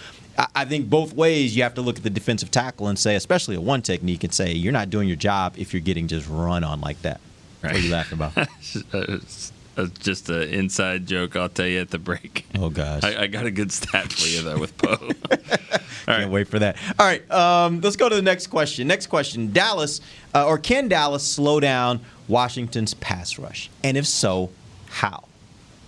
[0.54, 3.56] I think both ways you have to look at the defensive tackle and say, especially
[3.56, 6.66] a one technique, and say you're not doing your job if you're getting just run
[6.66, 7.22] on like that.
[7.64, 7.72] Right.
[7.72, 8.50] What are you laughing about?
[9.78, 11.36] Uh, just an inside joke.
[11.36, 12.46] I'll tell you at the break.
[12.56, 15.12] Oh gosh, I, I got a good stat for you though with Poe.
[16.06, 16.78] Can't wait for that.
[17.00, 18.88] All right, um, let's go to the next question.
[18.88, 20.02] Next question: Dallas
[20.34, 23.70] uh, or can Dallas slow down Washington's pass rush?
[23.84, 24.50] And if so,
[24.90, 25.24] how?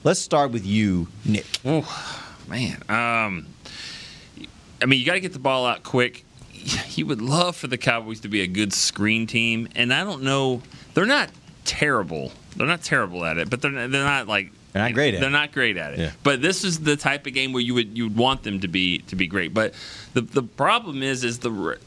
[0.03, 1.45] Let's start with you, Nick.
[1.65, 3.47] Oh man, um,
[4.81, 6.25] I mean, you got to get the ball out quick.
[6.95, 10.23] You would love for the Cowboys to be a good screen team, and I don't
[10.23, 10.61] know.
[10.93, 11.29] They're not
[11.65, 15.19] terrible they're not terrible at it, but they're they're not like they're not great at
[15.19, 15.33] they're it.
[15.33, 15.99] not great at it.
[15.99, 16.11] Yeah.
[16.23, 18.67] But this is the type of game where you would you would want them to
[18.67, 19.53] be to be great.
[19.53, 19.73] But
[20.13, 21.77] the the problem is is the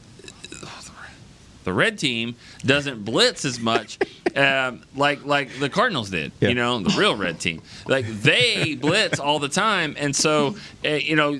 [1.63, 2.35] the red team
[2.65, 3.97] doesn't blitz as much
[4.35, 6.31] um, like like the Cardinals did.
[6.39, 6.49] Yeah.
[6.49, 7.61] You know, the real red team.
[7.87, 11.39] Like they blitz all the time, and so uh, you know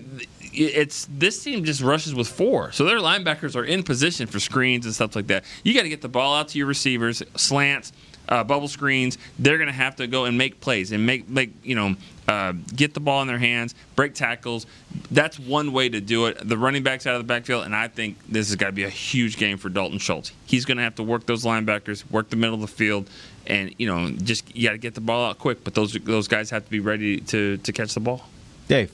[0.60, 4.86] it's this team just rushes with four, so their linebackers are in position for screens
[4.86, 5.44] and stuff like that.
[5.64, 7.92] You got to get the ball out to your receivers, slants,
[8.30, 9.18] uh, bubble screens.
[9.40, 11.96] They're going to have to go and make plays and make make you know
[12.28, 14.66] uh, get the ball in their hands, break tackles.
[15.10, 16.48] That's one way to do it.
[16.48, 18.84] The running backs out of the backfield, and I think this has got to be
[18.84, 20.32] a huge game for Dalton Schultz.
[20.46, 23.10] He's going to have to work those linebackers, work the middle of the field,
[23.46, 25.64] and you know just you got to get the ball out quick.
[25.64, 28.28] But those those guys have to be ready to to catch the ball.
[28.68, 28.92] Dave.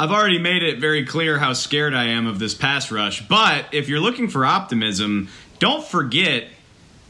[0.00, 3.66] I've already made it very clear how scared I am of this pass rush, but
[3.72, 5.28] if you're looking for optimism,
[5.58, 6.44] don't forget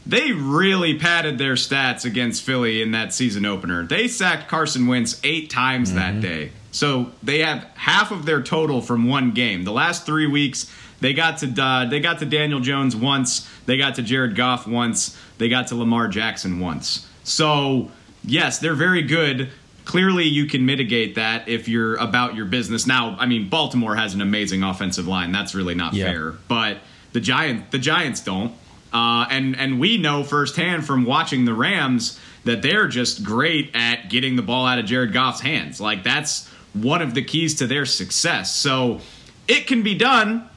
[0.09, 3.85] they really padded their stats against Philly in that season opener.
[3.85, 5.97] They sacked Carson Wentz eight times mm-hmm.
[5.97, 6.51] that day.
[6.71, 9.63] So they have half of their total from one game.
[9.63, 13.77] The last three weeks, they got to uh, they got to Daniel Jones once, they
[13.77, 17.07] got to Jared Goff once, they got to Lamar Jackson once.
[17.23, 17.91] So
[18.23, 19.49] yes, they're very good
[19.89, 22.85] clearly you can mitigate that if you're about your business.
[22.85, 25.31] Now, I mean, Baltimore has an amazing offensive line.
[25.31, 26.05] That's really not yeah.
[26.05, 26.31] fair.
[26.47, 26.77] But
[27.11, 28.53] the Giant the Giants don't.
[28.91, 34.09] Uh, and and we know firsthand from watching the Rams that they're just great at
[34.09, 35.79] getting the ball out of Jared Goff's hands.
[35.79, 38.55] Like that's one of the keys to their success.
[38.55, 39.01] So
[39.47, 40.49] it can be done.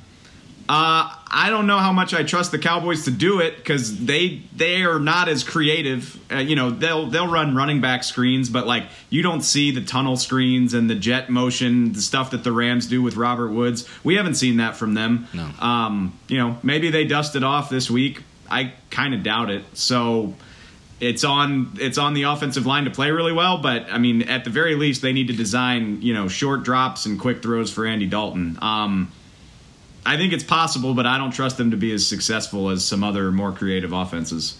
[0.69, 4.43] Uh, I don't know how much I trust the Cowboys to do it because they
[4.55, 6.21] they are not as creative.
[6.31, 9.81] Uh, you know, they'll they'll run running back screens, but like you don't see the
[9.81, 13.89] tunnel screens and the jet motion, the stuff that the Rams do with Robert Woods.
[14.05, 15.27] We haven't seen that from them.
[15.33, 15.49] No.
[15.59, 18.23] Um, you know, maybe they dusted off this week.
[18.51, 19.65] I kind of doubt it.
[19.73, 20.35] So
[21.01, 24.45] it's on it's on the offensive line to play really well, but I mean, at
[24.45, 27.87] the very least, they need to design you know short drops and quick throws for
[27.87, 28.59] Andy Dalton.
[28.61, 29.11] Um,
[30.05, 33.05] I think it's possible, but I don't trust them to be as successful as some
[33.05, 34.59] other more creative offenses.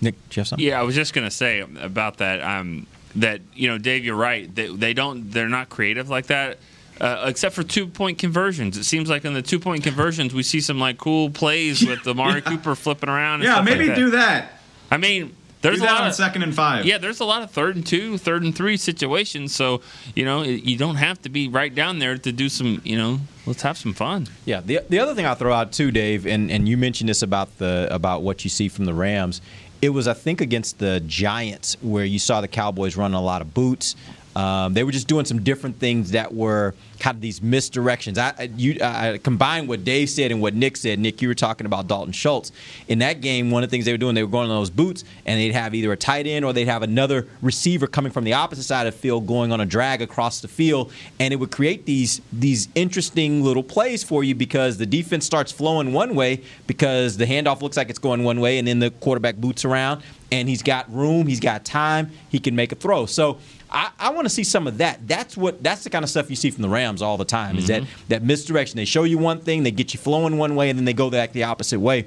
[0.00, 0.66] Nick, do you have something?
[0.66, 2.42] Yeah, I was just going to say about that.
[2.42, 4.52] Um, that you know, Dave, you're right.
[4.54, 5.30] They, they don't.
[5.30, 6.58] They're not creative like that.
[7.00, 8.76] Uh, except for two point conversions.
[8.76, 12.06] It seems like in the two point conversions, we see some like cool plays with
[12.06, 12.40] Amari yeah.
[12.40, 13.42] Cooper flipping around.
[13.42, 14.52] yeah, maybe like do that.
[14.90, 16.84] I mean, there's do a lot on of second and five.
[16.84, 19.54] Yeah, there's a lot of third and two, third and three situations.
[19.54, 19.82] So
[20.14, 22.80] you know, you don't have to be right down there to do some.
[22.84, 24.28] You know, let's have some fun.
[24.44, 24.60] Yeah.
[24.60, 27.58] The the other thing I'll throw out too, Dave, and and you mentioned this about
[27.58, 29.40] the about what you see from the Rams.
[29.82, 33.40] It was, I think, against the Giants where you saw the Cowboys running a lot
[33.40, 33.96] of boots.
[34.36, 38.18] Um, they were just doing some different things that were kind of these misdirections.
[38.18, 40.98] I, you, I combined what Dave said and what Nick said.
[40.98, 42.52] Nick, you were talking about Dalton Schultz.
[42.86, 44.70] In that game, one of the things they were doing, they were going on those
[44.70, 48.24] boots, and they'd have either a tight end or they'd have another receiver coming from
[48.24, 51.36] the opposite side of the field going on a drag across the field, and it
[51.36, 56.14] would create these these interesting little plays for you because the defense starts flowing one
[56.14, 59.64] way because the handoff looks like it's going one way, and then the quarterback boots
[59.64, 63.06] around, and he's got room, he's got time, he can make a throw.
[63.06, 63.38] So
[63.70, 65.06] I, I want to see some of that.
[65.06, 67.56] That's what that's the kind of stuff you see from the Rams all the time.
[67.56, 67.84] Is Mm-hmm.
[67.84, 68.76] that that misdirection?
[68.76, 71.10] They show you one thing, they get you flowing one way, and then they go
[71.10, 72.06] back the opposite way.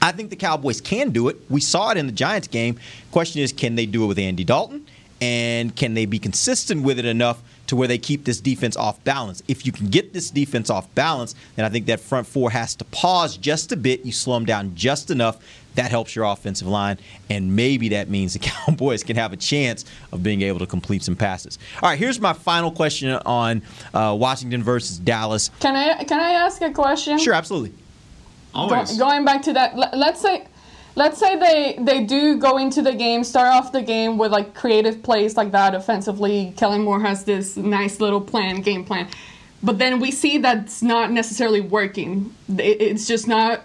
[0.00, 1.36] I think the Cowboys can do it.
[1.48, 2.78] We saw it in the Giants game.
[3.12, 4.86] Question is, can they do it with Andy Dalton?
[5.20, 9.02] And can they be consistent with it enough to where they keep this defense off
[9.04, 9.42] balance?
[9.48, 12.74] If you can get this defense off balance, then I think that front four has
[12.76, 14.04] to pause just a bit.
[14.04, 15.38] You slow them down just enough.
[15.76, 16.98] That helps your offensive line,
[17.30, 21.02] and maybe that means the Cowboys can have a chance of being able to complete
[21.04, 21.58] some passes.
[21.82, 23.62] All right, here's my final question on
[23.94, 25.50] uh, Washington versus Dallas.
[25.60, 27.18] Can I can I ask a question?
[27.18, 27.72] Sure, absolutely.
[28.54, 30.46] Go- going back to that, let- let's say,
[30.94, 34.54] let's say they they do go into the game, start off the game with like
[34.54, 36.54] creative plays like that offensively.
[36.56, 39.08] Kellen Moore has this nice little plan, game plan,
[39.62, 42.34] but then we see that's not necessarily working.
[42.48, 43.60] It's just not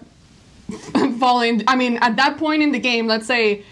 [1.19, 1.63] falling.
[1.67, 3.63] I mean, at that point in the game, let's say,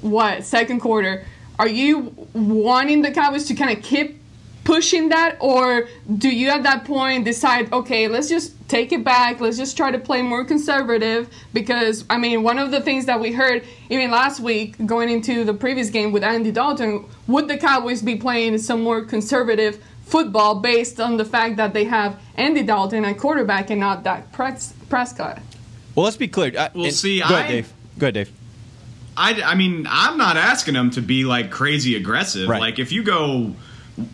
[0.00, 1.24] what second quarter,
[1.58, 4.20] are you wanting the Cowboys to kind of keep
[4.64, 9.40] pushing that or do you at that point decide okay let's just take it back
[9.40, 13.18] let's just try to play more conservative because i mean one of the things that
[13.18, 17.56] we heard even last week going into the previous game with andy dalton would the
[17.56, 22.62] cowboys be playing some more conservative football based on the fact that they have andy
[22.62, 25.40] dalton at quarterback and not Dak prescott
[26.00, 26.50] Well, let's be clear.
[26.58, 27.72] I, Well, and- see, go ahead, I- Dave.
[27.98, 28.30] Go ahead, Dave.
[29.18, 32.48] I, I mean, I'm not asking them to be like crazy aggressive.
[32.48, 32.58] Right.
[32.60, 33.54] Like if you go,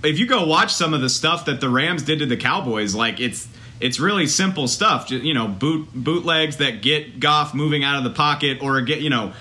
[0.02, 2.92] if you go watch some of the stuff that the Rams did to the Cowboys,
[2.92, 3.46] like it's
[3.78, 5.06] it's really simple stuff.
[5.06, 9.00] Just, you know, boot bootlegs that get Goff moving out of the pocket or get
[9.00, 9.32] you know.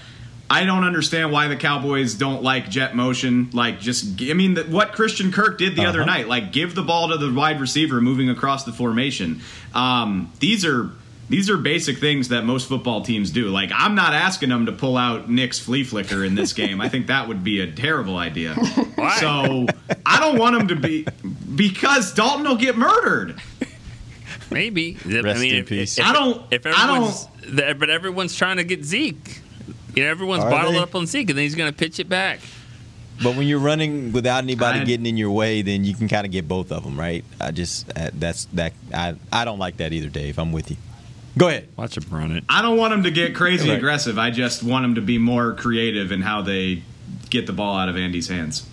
[0.48, 3.50] I don't understand why the Cowboys don't like jet motion.
[3.52, 6.12] Like, just I mean, the, what Christian Kirk did the other Uh-huh.
[6.12, 9.42] night, like give the ball to the wide receiver moving across the formation.
[9.74, 10.92] Um, these are
[11.30, 13.50] these are basic things that most football teams do.
[13.50, 16.80] Like, I'm not asking them to pull out Nick's flea flicker in this game.
[16.82, 18.56] I think that would be a terrible idea.
[19.20, 19.68] So
[20.06, 21.06] I don't want them to be
[21.56, 23.40] because Dalton will get murdered.
[24.50, 24.98] Maybe.
[25.06, 25.98] Rest I mean, in if, peace.
[26.00, 27.14] If, I don't- If I don't-
[27.52, 29.42] everyone's, but everyone's trying to get Zeke.
[29.96, 30.80] You know, everyone's bottled they?
[30.80, 32.40] up on Zeke, and then he's going to pitch it back.
[33.24, 36.26] But when you're running without anybody I- getting in your way, then you can kind
[36.26, 37.24] of get both of them, right?
[37.40, 40.38] I just uh, that's that I I don't like that either, Dave.
[40.40, 40.78] I'm with you.
[41.38, 41.68] Go ahead.
[41.76, 42.44] Watch him run it.
[42.48, 43.78] I don't want them to get crazy Right.
[43.78, 44.18] aggressive.
[44.18, 46.84] I just want them to be more creative in how they
[47.30, 48.66] get the ball out of Andy's hands.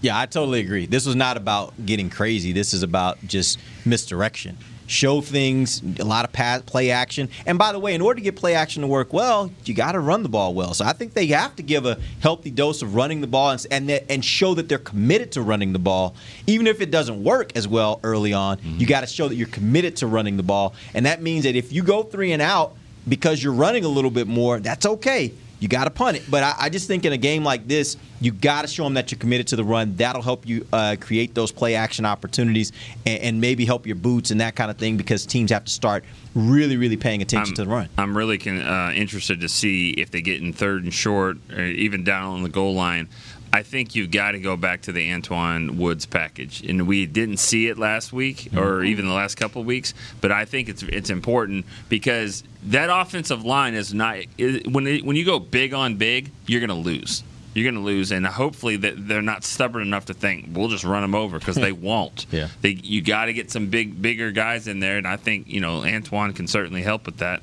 [0.00, 0.86] Yeah, I totally agree.
[0.86, 2.52] This was not about getting crazy.
[2.52, 4.58] This is about just misdirection.
[4.86, 7.28] Show things, a lot of pass, play action.
[7.46, 9.92] And by the way, in order to get play action to work well, you got
[9.92, 10.74] to run the ball well.
[10.74, 13.64] So I think they have to give a healthy dose of running the ball and
[13.70, 16.14] and, that, and show that they're committed to running the ball,
[16.46, 18.58] even if it doesn't work as well early on.
[18.58, 18.78] Mm-hmm.
[18.78, 21.56] You got to show that you're committed to running the ball, and that means that
[21.56, 22.76] if you go three and out
[23.08, 25.32] because you're running a little bit more, that's okay.
[25.64, 26.24] You got to punt it.
[26.30, 28.92] But I, I just think in a game like this, you got to show them
[28.94, 29.96] that you're committed to the run.
[29.96, 32.70] That'll help you uh, create those play action opportunities
[33.06, 35.72] and, and maybe help your boots and that kind of thing because teams have to
[35.72, 37.88] start really, really paying attention I'm, to the run.
[37.96, 41.64] I'm really con- uh, interested to see if they get in third and short, or
[41.64, 43.08] even down on the goal line.
[43.52, 47.36] I think you've got to go back to the Antwaun Woods package, and we didn't
[47.36, 48.58] see it last week mm-hmm.
[48.58, 49.94] or even the last couple of weeks.
[50.20, 55.04] But I think it's it's important because that offensive line is not is, when it,
[55.04, 57.22] when you go big on big, you're going to lose.
[57.54, 60.82] You're going to lose, and hopefully that they're not stubborn enough to think we'll just
[60.82, 62.26] run them over because they won't.
[62.32, 62.48] Yeah.
[62.62, 65.60] they you got to get some big bigger guys in there, and I think you
[65.60, 67.40] know Antoine can certainly help with that.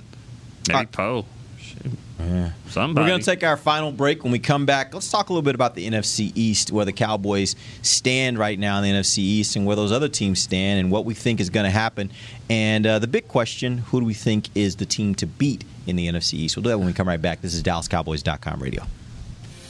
[0.67, 0.91] Maybe All right.
[0.91, 1.25] Poe.
[2.21, 2.71] Shoot.
[2.71, 3.03] Somebody.
[3.03, 4.23] We're going to take our final break.
[4.23, 6.93] When we come back, let's talk a little bit about the NFC East, where the
[6.93, 10.91] Cowboys stand right now in the NFC East, and where those other teams stand, and
[10.91, 12.12] what we think is going to happen.
[12.49, 15.95] And uh, the big question who do we think is the team to beat in
[15.95, 16.55] the NFC East?
[16.55, 17.41] We'll do that when we come right back.
[17.41, 18.84] This is DallasCowboys.com radio.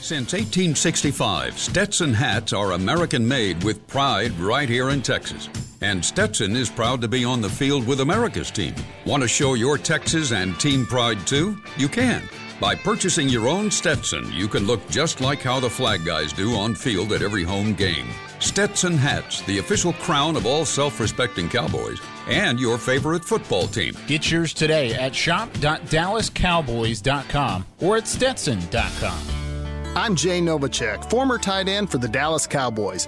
[0.01, 5.47] Since 1865, Stetson hats are American made with pride right here in Texas.
[5.81, 8.73] And Stetson is proud to be on the field with America's team.
[9.05, 11.57] Want to show your Texas and team pride too?
[11.77, 12.27] You can.
[12.61, 16.53] By purchasing your own Stetson, you can look just like how the flag guys do
[16.53, 18.07] on field at every home game.
[18.37, 23.95] Stetson hats, the official crown of all self respecting cowboys, and your favorite football team.
[24.05, 29.19] Get yours today at shop.dallascowboys.com or at stetson.com.
[29.95, 33.07] I'm Jay Novacek, former tight end for the Dallas Cowboys.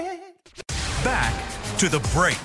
[1.03, 1.33] Back
[1.77, 2.37] to the break.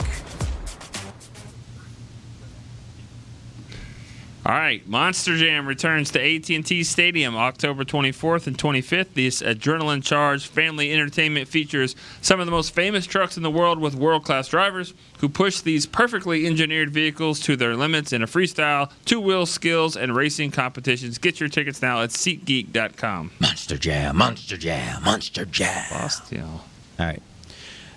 [4.47, 9.15] All right, Monster Jam returns to AT&T Stadium October 24th and 25th.
[9.15, 13.97] This adrenaline-charged family entertainment features some of the most famous trucks in the world with
[13.97, 19.47] world-class drivers who push these perfectly engineered vehicles to their limits in a freestyle, two-wheel
[19.47, 21.19] skills, and racing competitions.
[21.19, 23.33] Get your tickets now at SeatGeek.com.
[23.41, 25.87] Monster Jam, Monster Jam, Monster Jam.
[25.91, 26.63] Bastille.
[27.01, 27.23] All right.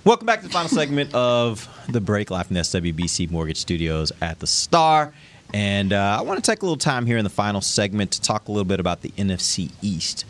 [0.06, 4.14] Welcome back to the final segment of the break live from the SWBC Mortgage Studios
[4.22, 5.14] at the Star.
[5.54, 8.22] And uh, I want to take a little time here in the final segment to
[8.22, 10.24] talk a little bit about the NFC East.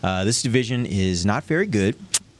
[0.00, 1.96] Uh, this division is not very good.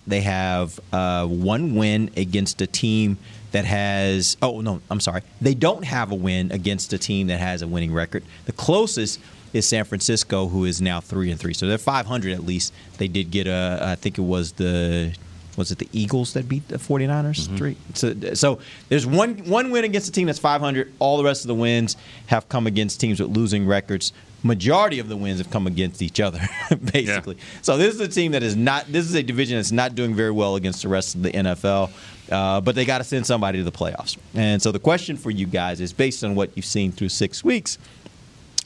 [0.07, 3.19] They have uh, one win against a team
[3.51, 4.37] that has.
[4.41, 5.23] Oh, no, I'm sorry.
[5.41, 8.23] They don't have a win against a team that has a winning record.
[8.45, 9.19] The closest
[9.53, 11.53] is San Francisco, who is now three and three.
[11.53, 12.73] So they're 500 at least.
[12.99, 13.81] They did get a.
[13.83, 15.13] I think it was the
[15.57, 17.57] was it the Eagles that beat the 49ers?
[17.57, 17.77] Three.
[17.95, 20.93] So, so there's one one win against a team that's 500.
[20.99, 21.97] All the rest of the wins
[22.27, 24.13] have come against teams with losing records.
[24.43, 26.41] Majority of the wins have come against each other,
[26.93, 27.37] basically.
[27.63, 28.87] So this is a team that is not.
[28.87, 31.91] This is a division that's not doing very well against the rest of the NFL.
[32.31, 34.17] Uh, but they got to send somebody to the playoffs.
[34.35, 37.45] And so the question for you guys is, based on what you've seen through six
[37.45, 37.79] weeks,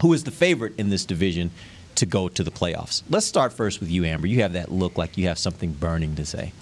[0.01, 1.51] who is the favorite in this division
[1.97, 3.03] to go to the playoffs?
[3.11, 4.27] Let's start first with you, Amber.
[4.27, 6.53] You have that look like you have something burning to say.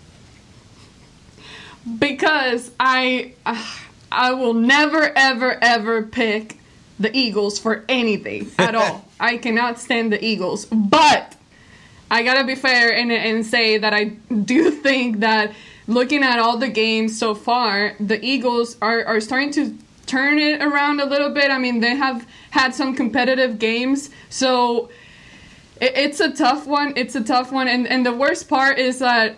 [1.99, 3.65] Because I uh,
[4.11, 6.59] I will never ever ever pick
[6.99, 9.05] the Eagles for anything at all.
[9.21, 11.37] I cannot stand the Eagles, but
[12.11, 15.53] I gotta be fair and and say that I do think that
[15.87, 19.77] looking at all the games so far, the Eagles are are starting to
[20.07, 21.51] turn it around a little bit.
[21.51, 24.91] I mean, they have had some competitive games, so
[25.81, 26.95] it, it's a tough one.
[26.97, 29.37] It's a tough one, and and the worst part is that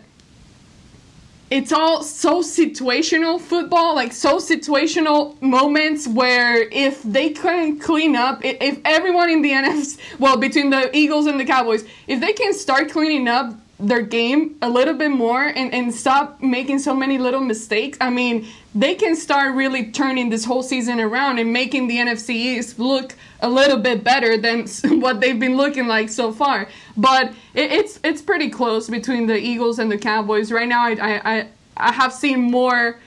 [1.51, 8.45] it's all so situational football, like so situational moments where if they can clean up,
[8.45, 12.55] if everyone in the NFC, well, between the Eagles and the Cowboys, if they can
[12.55, 17.19] start cleaning up their game a little bit more and, and stop making so many
[17.19, 21.89] little mistakes, I mean, they can start really turning this whole season around and making
[21.89, 24.67] the NFC East look a little bit better than
[25.01, 26.69] what they've been looking like so far.
[26.97, 30.85] But it, it's it's pretty close between the Eagles and the Cowboys right now.
[30.85, 33.01] I I I, I have seen more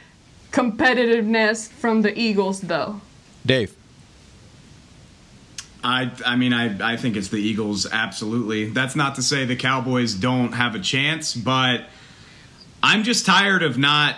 [0.52, 3.02] competitiveness from the Eagles though.
[3.46, 3.76] Dave.
[5.84, 8.70] I I mean I I think it's the Eagles absolutely.
[8.70, 11.86] That's not to say the Cowboys don't have a chance, but
[12.82, 14.16] I'm just tired of not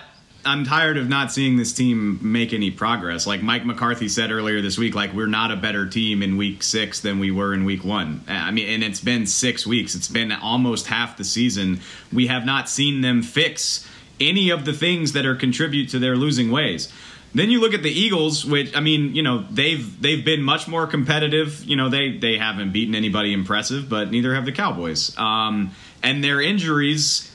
[0.48, 3.26] I'm tired of not seeing this team make any progress.
[3.26, 6.62] Like Mike McCarthy said earlier this week, like we're not a better team in week
[6.62, 8.26] 6 than we were in week 1.
[8.28, 9.96] I mean and it's been 6 weeks.
[9.96, 11.80] It's been almost half the season.
[12.14, 13.88] We have not seen them fix
[14.20, 16.92] any of the things that are contribute to their losing ways.
[17.36, 20.70] Then you look at the Eagles, which I mean, you know, they've they've been much
[20.70, 21.66] more competitive.
[21.66, 25.16] You know, they they haven't beaten anybody impressive, but neither have the Cowboys.
[25.18, 27.30] Um, and their injuries,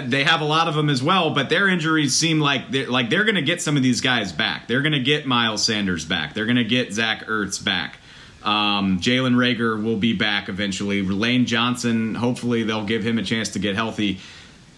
[0.00, 1.30] they have a lot of them as well.
[1.30, 4.32] But their injuries seem like they're like they're going to get some of these guys
[4.32, 4.68] back.
[4.68, 6.34] They're going to get Miles Sanders back.
[6.34, 7.98] They're going to get Zach Ertz back.
[8.44, 11.02] Um, Jalen Reagor will be back eventually.
[11.02, 14.20] Lane Johnson, hopefully they'll give him a chance to get healthy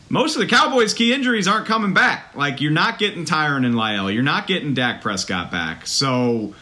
[0.09, 2.35] most of the Cowboys' key injuries aren't coming back.
[2.35, 5.87] Like you're not getting Tyron and Lyle, you're not getting Dak Prescott back.
[5.87, 6.55] So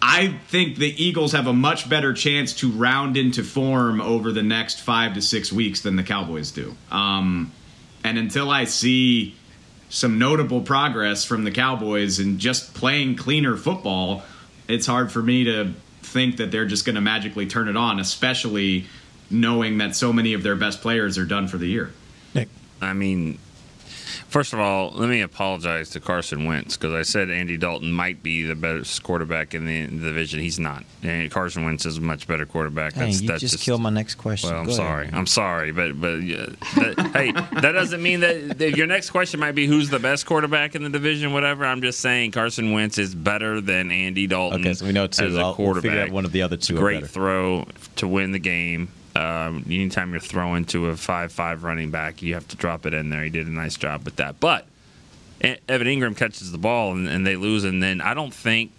[0.00, 4.42] I think the Eagles have a much better chance to round into form over the
[4.42, 6.74] next five to six weeks than the Cowboys do.
[6.90, 7.52] Um,
[8.04, 9.36] and until I see
[9.88, 14.22] some notable progress from the Cowboys and just playing cleaner football,
[14.66, 18.00] it's hard for me to think that they're just going to magically turn it on,
[18.00, 18.86] especially
[19.30, 21.92] knowing that so many of their best players are done for the year.
[22.82, 23.38] I mean,
[24.32, 28.22] First of all, let me apologize to Carson Wentz because I said Andy Dalton might
[28.22, 30.40] be the best quarterback in the, in the division.
[30.40, 30.84] He's not.
[31.02, 32.94] And Carson Wentz is a much better quarterback.
[32.94, 34.48] Dang, you just, killed my next question.
[34.50, 34.76] Well, I'm Go ahead.
[34.76, 35.10] sorry.
[35.12, 39.38] I'm sorry, but but yeah, that, hey, that doesn't mean that, that your next question
[39.38, 41.34] might be who's the best quarterback in the division.
[41.34, 41.66] Whatever.
[41.66, 44.62] I'm just saying Carson Wentz is better than Andy Dalton.
[44.62, 45.26] Okay, so we know two.
[45.26, 45.90] as a I'll- quarterback.
[45.90, 47.66] figure out one of the other two Great throw
[47.96, 48.88] to win the game.
[49.14, 53.10] Um, anytime you're throwing to a five-five running back, you have to drop it in
[53.10, 53.22] there.
[53.22, 54.66] He did a nice job with that, but.
[55.68, 58.70] Evan Engram catches the ball and, and they lose, and then I don't think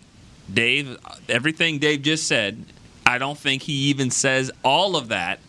[0.54, 2.64] Dave, everything Dave just said,
[3.06, 5.40] I don't think he even says all of that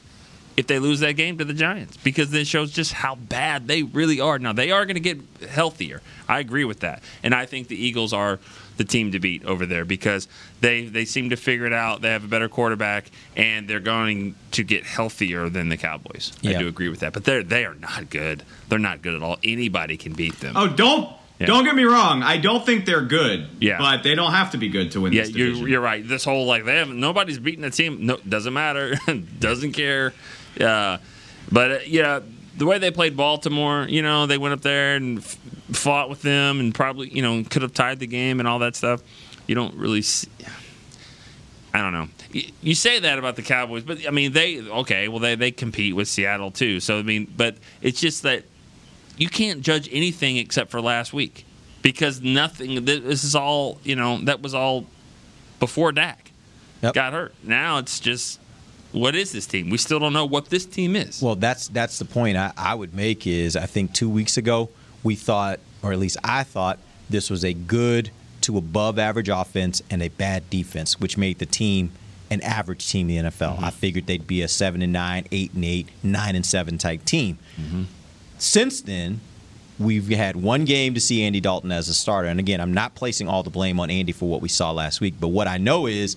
[0.57, 3.83] if they lose that game to the Giants because this shows just how bad they
[3.83, 4.39] really are.
[4.39, 6.01] Now, they are going to get healthier.
[6.29, 7.03] I agree with that.
[7.23, 8.39] And I think the Eagles are
[8.77, 10.27] the team to beat over there because
[10.61, 12.03] they, they seem to figure it out.
[12.03, 16.33] They have a better quarterback, and they're going to get healthier than the Cowboys.
[16.45, 17.13] I do agree with that.
[17.13, 18.43] But they're, they are not good.
[18.69, 19.39] They're not good at all.
[19.45, 20.57] Anybody can beat them.
[20.57, 21.47] Oh, don't Yeah.
[21.47, 22.23] don't get me wrong.
[22.23, 23.49] I don't think they're good.
[23.61, 23.79] Yeah.
[23.79, 25.59] but they don't have to be good to win Yeah, this division.
[25.59, 26.07] you're, you're right.
[26.07, 28.07] This whole like they have nobody's beating the team.
[28.07, 28.95] No, doesn't matter.
[29.41, 30.15] doesn't care.
[30.61, 30.99] Uh,
[31.51, 32.21] but uh, yeah,
[32.57, 35.37] the way they played Baltimore, you know, they went up there and f-
[35.73, 38.77] fought with them, and probably you know could have tied the game and all that
[38.77, 39.03] stuff.
[39.47, 40.03] You don't really.
[40.03, 40.29] See,
[41.73, 42.09] I don't know.
[42.31, 45.09] You, you say that about the Cowboys, but I mean they okay.
[45.09, 46.81] Well, they they compete with Seattle too.
[46.81, 48.45] So I mean, but it's just that
[49.17, 51.45] you can't judge anything except for last week
[51.83, 52.85] because nothing.
[52.85, 54.19] This is all you know.
[54.25, 54.87] That was all
[55.61, 56.31] before Dak
[56.93, 57.35] got hurt.
[57.43, 58.39] Now it's just
[58.95, 59.71] what is this team?
[59.71, 61.21] We still don't know what this team is.
[61.21, 64.71] Well, that's that's the point I, I would make is I think two weeks ago
[65.03, 66.79] we thought, or at least I thought,
[67.11, 68.11] this was a good
[68.43, 71.93] to above average offense and a bad defense, which made the team
[72.31, 73.57] an average team in the NFL.
[73.57, 73.65] Mm-hmm.
[73.65, 77.05] I figured they'd be a seven and nine, eight and eight, nine and seven type
[77.05, 77.39] team.
[77.61, 77.83] Mm-hmm.
[78.39, 79.21] Since then,
[79.79, 82.29] we've had one game to see Andy Dalton as a starter.
[82.29, 85.01] And again, I'm not placing all the blame on Andy for what we saw last
[85.01, 86.17] week, but what I know is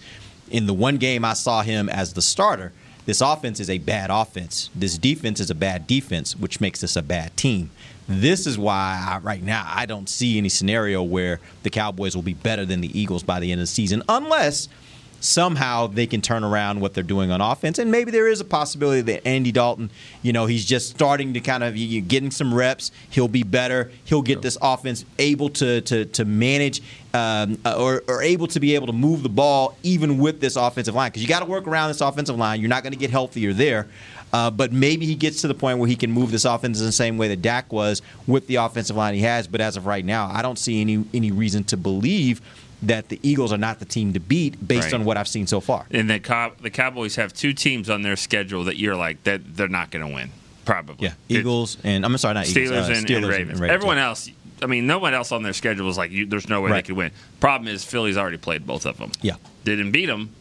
[0.50, 2.72] in the one game I saw him as the starter,
[3.06, 4.70] this offense is a bad offense.
[4.76, 7.70] This defense is a bad defense, which makes this a bad team.
[8.08, 12.24] This is why I, right now I don't see any scenario where the Cowboys will
[12.24, 14.68] be better than the Eagles by the end of the season, unless
[15.20, 17.80] somehow they can turn around what they're doing on offense.
[17.80, 19.90] And maybe there is a possibility that Andy Dalton,
[20.22, 22.92] you know, he's just starting to kind of you- getting some reps.
[23.10, 23.92] He'll be better.
[24.06, 26.82] He'll get this offense able to to to manage
[27.14, 30.94] um, or, or able to be able to move the ball even with this offensive
[30.94, 32.60] line because you got to work around this offensive line.
[32.60, 33.88] You're not going to get healthier there.
[34.34, 36.86] Uh, but maybe he gets to the point where he can move this offense in
[36.86, 39.48] the same way that Dak was with the offensive line he has.
[39.48, 42.42] But as of right now, I don't see any any reason to believe
[42.84, 44.94] that the Eagles are not the team to beat based Right.
[44.96, 45.86] on what I've seen so far.
[45.92, 49.56] And the Cow- the Cowboys have two teams on their schedule that you're like that
[49.58, 50.30] they're not going to win.
[50.66, 51.08] Probably.
[51.08, 53.60] Yeah, Eagles and I'm sorry, not Steelers, Eagles, uh, and, Steelers and Ravens.
[53.62, 54.30] Ravens, Everyone else,
[54.62, 56.84] I mean, no one else on their schedule is like, you, there's no way Right.
[56.84, 57.12] they could win.
[57.40, 59.12] Problem is, Philly's already played both of them.
[59.22, 59.36] Yeah.
[59.64, 60.32] Didn't beat them.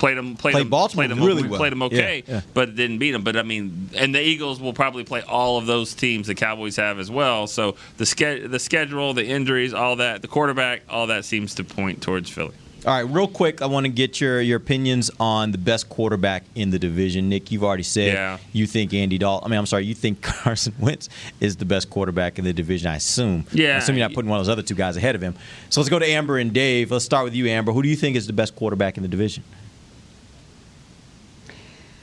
[0.00, 0.34] Played them.
[0.34, 0.70] Played, Played them.
[0.70, 1.58] Baltimore played them really well.
[1.58, 2.40] Played them okay, Yeah, yeah.
[2.54, 3.22] but didn't beat them.
[3.22, 6.74] But I mean, and the Eagles will probably play all of those teams the Cowboys
[6.76, 7.46] have as well.
[7.46, 11.64] So the ske- the schedule, the injuries, all that, the quarterback, all that seems to
[11.64, 12.54] point towards Philly.
[12.86, 16.44] All right, real quick, I want to get your your opinions on the best quarterback
[16.54, 17.28] in the division.
[17.28, 18.38] Nick, you've already said Yeah.
[18.54, 19.44] you think Andy Dalton.
[19.46, 22.88] I mean, I'm sorry, you think Carson Wentz is the best quarterback in the division.
[22.90, 23.44] I assume.
[23.52, 23.74] Yeah.
[23.74, 25.34] I assume you're not putting one of those other two guys ahead of him.
[25.68, 26.90] So let's go to Amber and Dave.
[26.90, 27.72] Let's start with you, Amber.
[27.72, 29.44] Who do you think is the best quarterback in the division?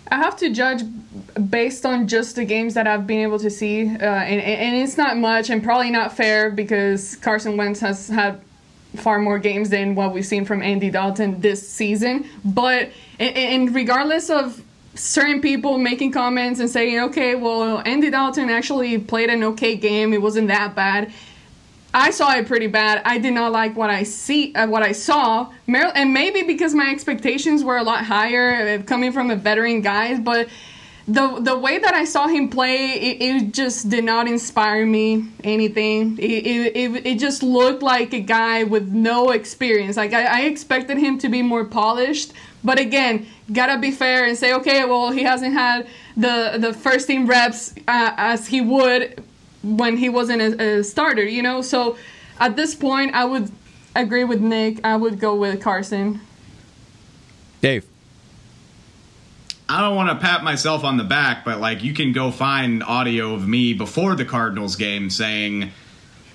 [0.10, 0.84] I have to judge
[1.50, 4.98] based on just the games that I've been able to see, uh, and, and it's
[4.98, 8.42] not much, and probably not fair because Carson Wentz has had
[8.96, 12.28] far more games than what we've seen from Andy Dalton this season.
[12.44, 12.90] But
[13.20, 14.62] and, regardless of
[14.96, 20.14] certain people making comments and saying, okay, well, Andy Dalton actually played an okay game,
[20.14, 21.12] it wasn't that bad.
[21.98, 23.02] I saw it pretty bad.
[23.06, 26.92] I did not like what I see, uh, what I saw, and maybe because my
[26.92, 30.20] expectations were a lot higher uh, coming from a veteran guy.
[30.20, 30.48] But
[31.08, 35.26] the the way that I saw him play, it, it just did not inspire me
[35.44, 36.20] anything.
[36.20, 39.98] It, it, it, it just looked like a guy with no experience.
[39.98, 42.32] Like I, I expected him to be more polished.
[42.64, 47.08] But again, gotta be fair and say, okay, well, he hasn't had the the first
[47.08, 49.24] team reps uh, as he would
[49.64, 51.62] when he wasn't a, a starter, you know.
[51.62, 51.98] So
[52.40, 53.52] at this point, I would
[53.96, 54.80] agree with Nick.
[54.86, 56.22] I would go with Carson.
[57.62, 57.86] Dave.
[59.70, 62.84] I don't want to pat myself on the back, but like you can go find
[62.84, 65.72] audio of me before the Cardinals game saying,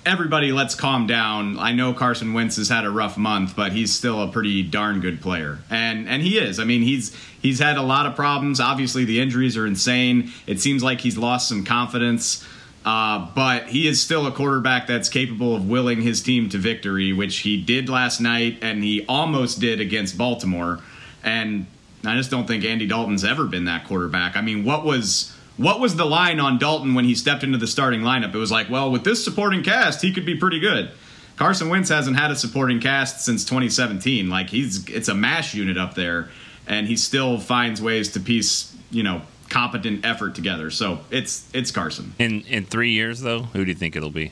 [0.05, 1.57] "Everybody, let's calm down.
[1.57, 4.99] I know Carson Wentz has had a rough month, but he's still a pretty darn
[4.99, 6.59] good player." And and he is.
[6.59, 8.59] I mean, he's he's had a lot of problems.
[8.59, 10.31] Obviously, the injuries are insane.
[10.45, 12.45] It seems like he's lost some confidence.
[12.85, 17.13] Uh, but he is still a quarterback that's capable of willing his team to victory,
[17.13, 20.79] which he did last night, and he almost did against Baltimore.
[21.23, 21.65] And
[22.05, 24.35] I just don't think Andy Dalton's ever been that quarterback.
[24.35, 27.67] I mean, what was what was the line on Dalton when he stepped into the
[27.67, 28.33] starting lineup?
[28.33, 30.91] It was like, well, with this supporting cast, he could be pretty good.
[31.35, 34.29] Carson Wentz hasn't had a supporting cast since 2017.
[34.29, 36.29] Like he's it's a mash unit up there,
[36.67, 39.21] and he still finds ways to piece you know
[39.53, 40.71] competent effort together.
[40.71, 42.13] So it's it's Carson.
[42.17, 44.31] In in three years though, who do you think it'll be?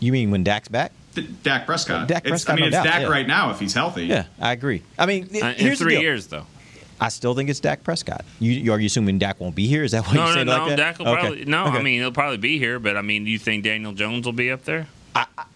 [0.00, 0.90] You mean when Dak's back?
[1.14, 2.08] D- Dak Prescott.
[2.08, 3.08] Dak It's- Prescott, I mean, no it's doubt, Dak yeah.
[3.08, 4.06] right now if he's healthy.
[4.06, 4.82] Yeah, I agree.
[4.98, 6.02] I mean, Uh, in here's the three deal.
[6.02, 6.46] years though.
[7.00, 8.24] I still think it's Dak Prescott.
[8.40, 9.84] You, you are you assuming Dak won't be here?
[9.84, 10.52] Is that what No, you're no, saying no.
[10.58, 10.76] like that?
[10.76, 11.20] Dak will Okay.
[11.20, 11.66] probably no.
[11.66, 11.78] Okay.
[11.78, 14.32] I mean, he'll probably be here, but I mean, do you think Daniel Jones will
[14.32, 14.86] be up there?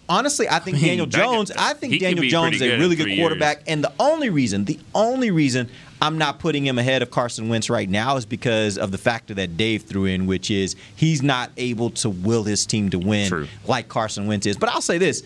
[0.09, 1.51] honestly, I think I mean, Daniel that- Jones.
[1.57, 4.79] I think Daniel Jones is a really good three quarterback, and the only reason, the
[4.95, 5.69] only reason
[6.01, 9.35] I'm not putting him ahead of Carson Wentz right now is because of the factor
[9.35, 13.49] that Dave threw in, which is he's not able to will his team to win
[13.67, 14.57] like Carson Wentz is.
[14.57, 15.23] But I'll say this.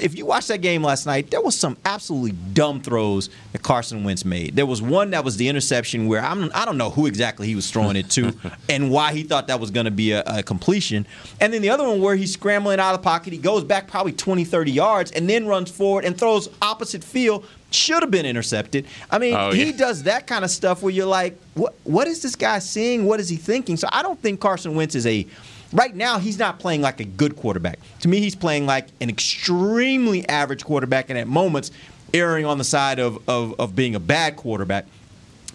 [0.00, 4.02] If you watched that game last night, there was some absolutely dumb throws that Carson
[4.02, 4.56] Wentz made.
[4.56, 7.54] There was one that was the interception where I'm, I don't know who exactly he
[7.54, 8.32] was throwing it to
[8.68, 11.06] and why he thought that was going to be a, a completion.
[11.40, 13.86] And then the other one where he's scrambling out of the pocket, he goes back
[13.86, 17.46] probably 20, 30 yards and then runs forward and throws opposite field.
[17.72, 18.86] Should have been intercepted.
[19.10, 19.76] I mean, Oh, he yeah.
[19.76, 23.04] does that kind of stuff where you're like, what, what is this guy seeing?
[23.06, 23.76] What is he thinking?
[23.76, 25.26] So I don't think Carson Wentz is a.
[25.72, 27.80] Right now, he's not playing like a good quarterback.
[28.00, 31.70] To me, he's playing like an extremely average quarterback, and at moments,
[32.14, 34.86] erring on the side of, of, of being a bad quarterback.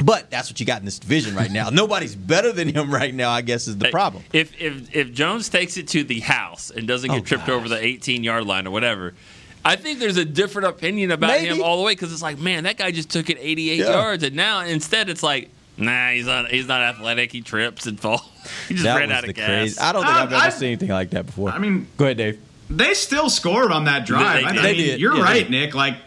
[0.03, 1.69] But that's what you got in this division right now.
[1.71, 4.23] Nobody's better than him right now, I guess, is the problem.
[4.33, 7.69] If if if Jones takes it to the house and doesn't get Oh, tripped over
[7.69, 9.13] the 18 yard line or whatever.
[9.63, 11.47] I think there's a different opinion about Maybe.
[11.47, 13.89] him all the way because it's like, man, that guy just took it 88 Yeah.
[13.91, 17.31] yards, and now instead it's like, nah, he's not, he's not athletic.
[17.31, 18.21] He trips and falls.
[18.67, 19.45] He just that ran out of gas.
[19.47, 19.79] crazy.
[19.79, 21.49] I don't think Uh, I've ever I- seen anything like that before.
[21.51, 22.39] I mean, go ahead, Dave.
[22.71, 24.41] They still scored on that drive.
[24.41, 24.55] They I did.
[24.55, 24.99] mean, They did.
[24.99, 25.75] you're Yeah, right, they Nick.
[25.75, 25.97] Like,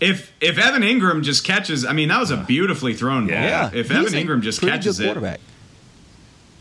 [0.00, 3.36] if if Evan Engram just catches, I mean, that was a beautifully thrown ball.
[3.36, 5.40] Yeah, If he's Evan Engram just pretty catches good it, quarterback.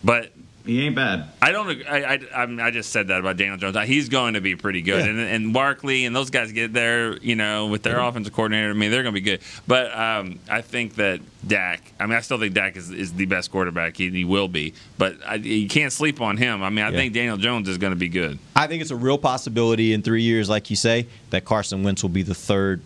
[0.04, 0.32] But
[0.70, 1.30] he ain't bad.
[1.42, 1.70] I don't.
[1.88, 3.78] I, I, I'm- I just said that about Daniel Jones.
[3.88, 5.12] He's going to be pretty good, Yeah.
[5.12, 7.18] and, and Barkley and those guys get there.
[7.18, 9.42] You know, with their offensive coordinator, I mean, they're going to be good.
[9.68, 11.82] But um, I think that Dak.
[12.00, 13.98] I mean, I still think Dak is, is the best quarterback.
[13.98, 16.62] He, he will be, but I, you can't sleep on him.
[16.64, 16.98] I mean, I Yeah.
[16.98, 18.38] think Daniel Jones is going to be good.
[18.56, 22.02] I think it's a real possibility in three years, like you say, that Carson Wentz
[22.04, 22.82] will be the third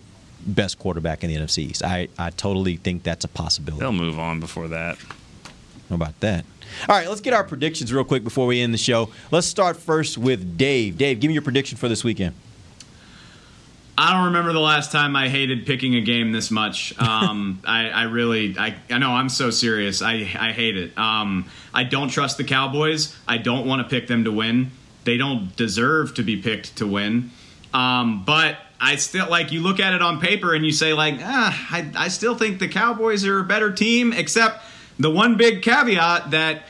[0.45, 1.84] best quarterback in the NFC East.
[1.84, 3.79] I, I totally think that's a possibility.
[3.79, 4.97] They'll move on before that.
[5.93, 6.43] How about that?
[6.89, 9.11] All right, let's get our predictions real quick before we end the show.
[9.29, 10.97] Let's start first with Dave.
[10.97, 12.33] Dave, give me your prediction for this weekend.
[13.95, 16.99] I don't remember the last time I hated picking a game this much.
[16.99, 20.01] Um, I, I really, I, I know I'm so serious.
[20.01, 20.97] I, I hate it.
[20.97, 23.15] Um, I don't trust the Cowboys.
[23.27, 24.71] I don't want to pick them to win.
[25.03, 27.29] They don't deserve to be picked to win.
[27.71, 31.19] Um, but I still like you look at it on paper and you say like,
[31.21, 34.11] ah, I, I still think the Cowboys are a better team.
[34.11, 34.59] Except
[34.99, 36.63] the one big caveat that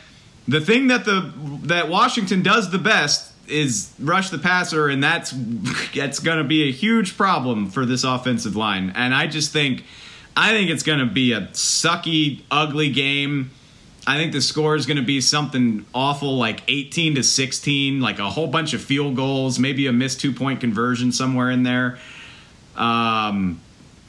[0.48, 1.32] the thing that the
[1.64, 5.32] that Washington does the best is rush the passer, and that's
[5.96, 8.92] that's going to be a huge problem for this offensive line.
[8.96, 9.84] And I just think,
[10.36, 13.52] I think it's going to be a sucky, ugly game.
[14.06, 18.20] I think the score is going to be something awful, like 18 to 16, like
[18.20, 22.00] a whole bunch of field goals, maybe a missed two point conversion somewhere in there.
[22.76, 23.62] Um,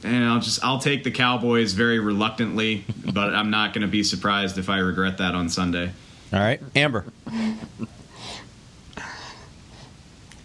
[0.05, 4.03] and I'll just I'll take the Cowboys very reluctantly, but I'm not going to be
[4.03, 5.91] surprised if I regret that on Sunday.
[6.31, 7.05] All right, Amber.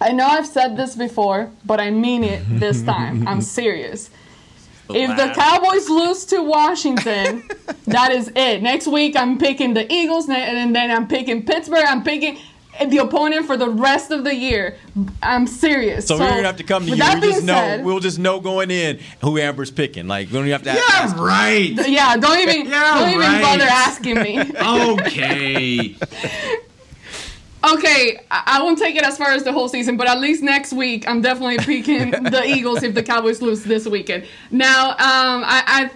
[0.02, 3.28] I know I've said this before, but I mean it this time.
[3.28, 4.10] I'm serious.
[4.92, 7.48] If the Cowboys lose to Washington,
[7.86, 8.60] that is it.
[8.60, 11.84] Next week, I'm picking the Eagles, and then I'm picking Pittsburgh.
[11.86, 12.38] I'm picking
[12.88, 14.76] the opponent for the rest of the year.
[15.22, 16.06] I'm serious.
[16.06, 16.96] So, we're gonna have to come to you.
[16.96, 20.08] that We just know said- we'll just know going in who Amber's picking.
[20.08, 20.72] Like we don't even have to.
[20.72, 21.16] Yeah, ask.
[21.18, 21.72] right.
[21.88, 23.42] Yeah, don't even Yeah, don't even right.
[23.42, 24.38] bother asking me.
[24.60, 25.96] Okay.
[27.62, 30.42] Okay, I I won't take it as far as the whole season, but at least
[30.42, 34.24] next week, I'm definitely picking the Eagles if the Cowboys lose this weekend.
[34.50, 35.90] Now, um, I, I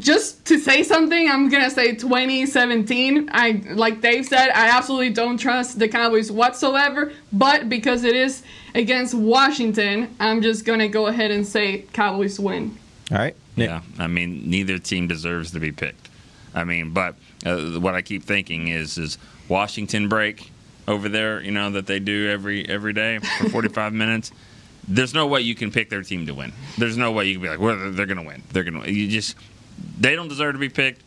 [0.00, 3.30] just to say something, I'm gonna say 2017.
[3.32, 7.12] I like Dave said, I absolutely don't trust the Cowboys whatsoever.
[7.32, 8.42] But because it is
[8.74, 12.78] against Washington, I'm just gonna go ahead and say Cowboys win.
[13.10, 13.36] All right.
[13.56, 16.08] Yeah, I mean, neither team deserves to be picked.
[16.54, 17.14] I mean, but
[17.44, 19.18] uh, what I keep thinking is is
[19.48, 20.50] Washington break
[20.86, 24.32] over there, you know, that they do every every day for 45 minutes.
[24.86, 26.52] There's no way you can pick their team to win.
[26.76, 28.42] There's no way you can be like, well, they're going to win.
[28.52, 28.92] They're going to.
[28.92, 29.34] You just
[29.98, 31.02] they don't deserve to be picked.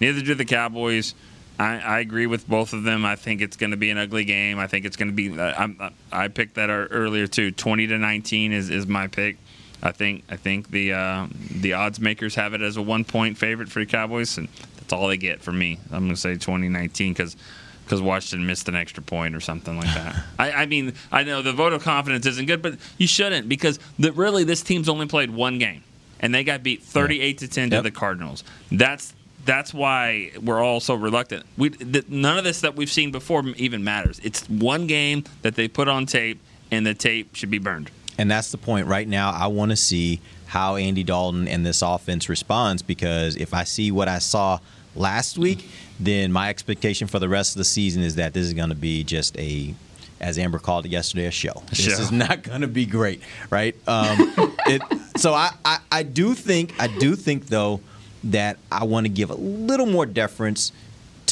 [0.00, 1.14] Neither do the Cowboys.
[1.58, 3.04] I, I agree with both of them.
[3.04, 4.58] I think it's going to be an ugly game.
[4.58, 5.38] I think it's going to be.
[5.38, 7.50] uh, I, I picked that earlier too.
[7.50, 9.36] Twenty to nineteen is, is my pick.
[9.82, 13.36] I think I think the uh, the odds makers have it as a one point
[13.36, 15.78] favorite for the Cowboys, and that's all they get for me.
[15.90, 17.36] I'm going to say 2019 because
[17.84, 20.24] because Washington missed an extra point or something like that.
[20.38, 23.78] I, I, mean, I know the vote of confidence isn't good, but you shouldn't because
[23.98, 25.82] the, really this team's only played one game,
[26.22, 28.44] and they got beat 38 to 10 to the Cardinals.
[28.70, 29.14] That's
[29.44, 31.44] that's why we're all so reluctant.
[31.58, 34.20] We th- none of this that we've seen before even matters.
[34.22, 37.90] It's one game that they put on tape, and the tape should be burned.
[38.18, 38.86] And that's the point.
[38.86, 43.52] Right now, I want to see how Andy Dalton and this offense responds because if
[43.54, 44.60] I see what I saw
[44.94, 45.66] last week,
[45.98, 48.74] then my expectation for the rest of the season is that this is going to
[48.74, 49.74] be just a
[50.22, 51.62] as Amber called it yesterday, a show.
[51.68, 52.00] This show.
[52.00, 53.20] is not going to be great,
[53.50, 53.74] right?
[53.88, 54.16] Um,
[54.66, 54.82] it,
[55.16, 57.80] so I, I, I do think I do think though
[58.24, 60.72] that I want to give a little more deference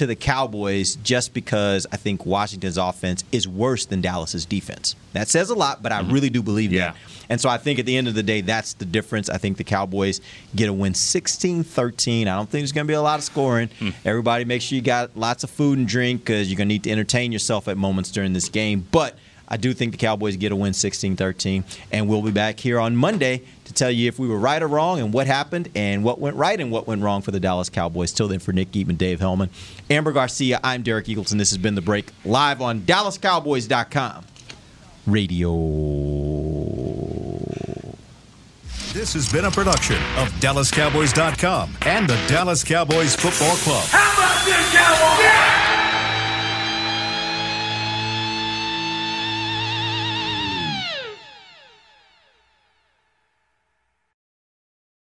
[0.01, 4.97] to the Cowboys just because I think Washington's offense is worse than Dallas's defense.
[5.13, 6.11] That says a lot, but I mm-hmm.
[6.11, 6.93] really do believe yeah.
[6.93, 6.97] that.
[7.29, 9.29] And so I think at the end of the day, that's the difference.
[9.29, 10.23] I think the Cowboys
[10.57, 12.29] get a win 16 13.
[12.29, 13.69] I don't think there's going to be a lot of scoring.
[13.79, 13.93] Mm.
[14.07, 16.85] Everybody make sure you got lots of food and drink because you're going to need
[16.85, 18.87] to entertain yourself at moments during this game.
[18.91, 19.19] But
[19.51, 21.65] I do think the Cowboys get a win 16 13.
[21.93, 24.69] And we'll be back here on Monday to tell you if we were right or
[24.69, 27.69] wrong and what happened and what went right and what went wrong for the Dallas
[27.69, 28.13] Cowboys.
[28.13, 29.51] Till then, for Nick Eatman, Dave Helman,
[29.91, 31.39] Amber Garcia, I'm Derek Eagleton.
[31.39, 34.25] This has been The Break live on DallasCowboys.com
[35.07, 35.57] radio.
[38.93, 43.85] This has been a production of DallasCowboys.com and the Dallas Cowboys Football Club.
[43.89, 45.25] How about this, Cowboys?
[45.25, 45.70] Yeah!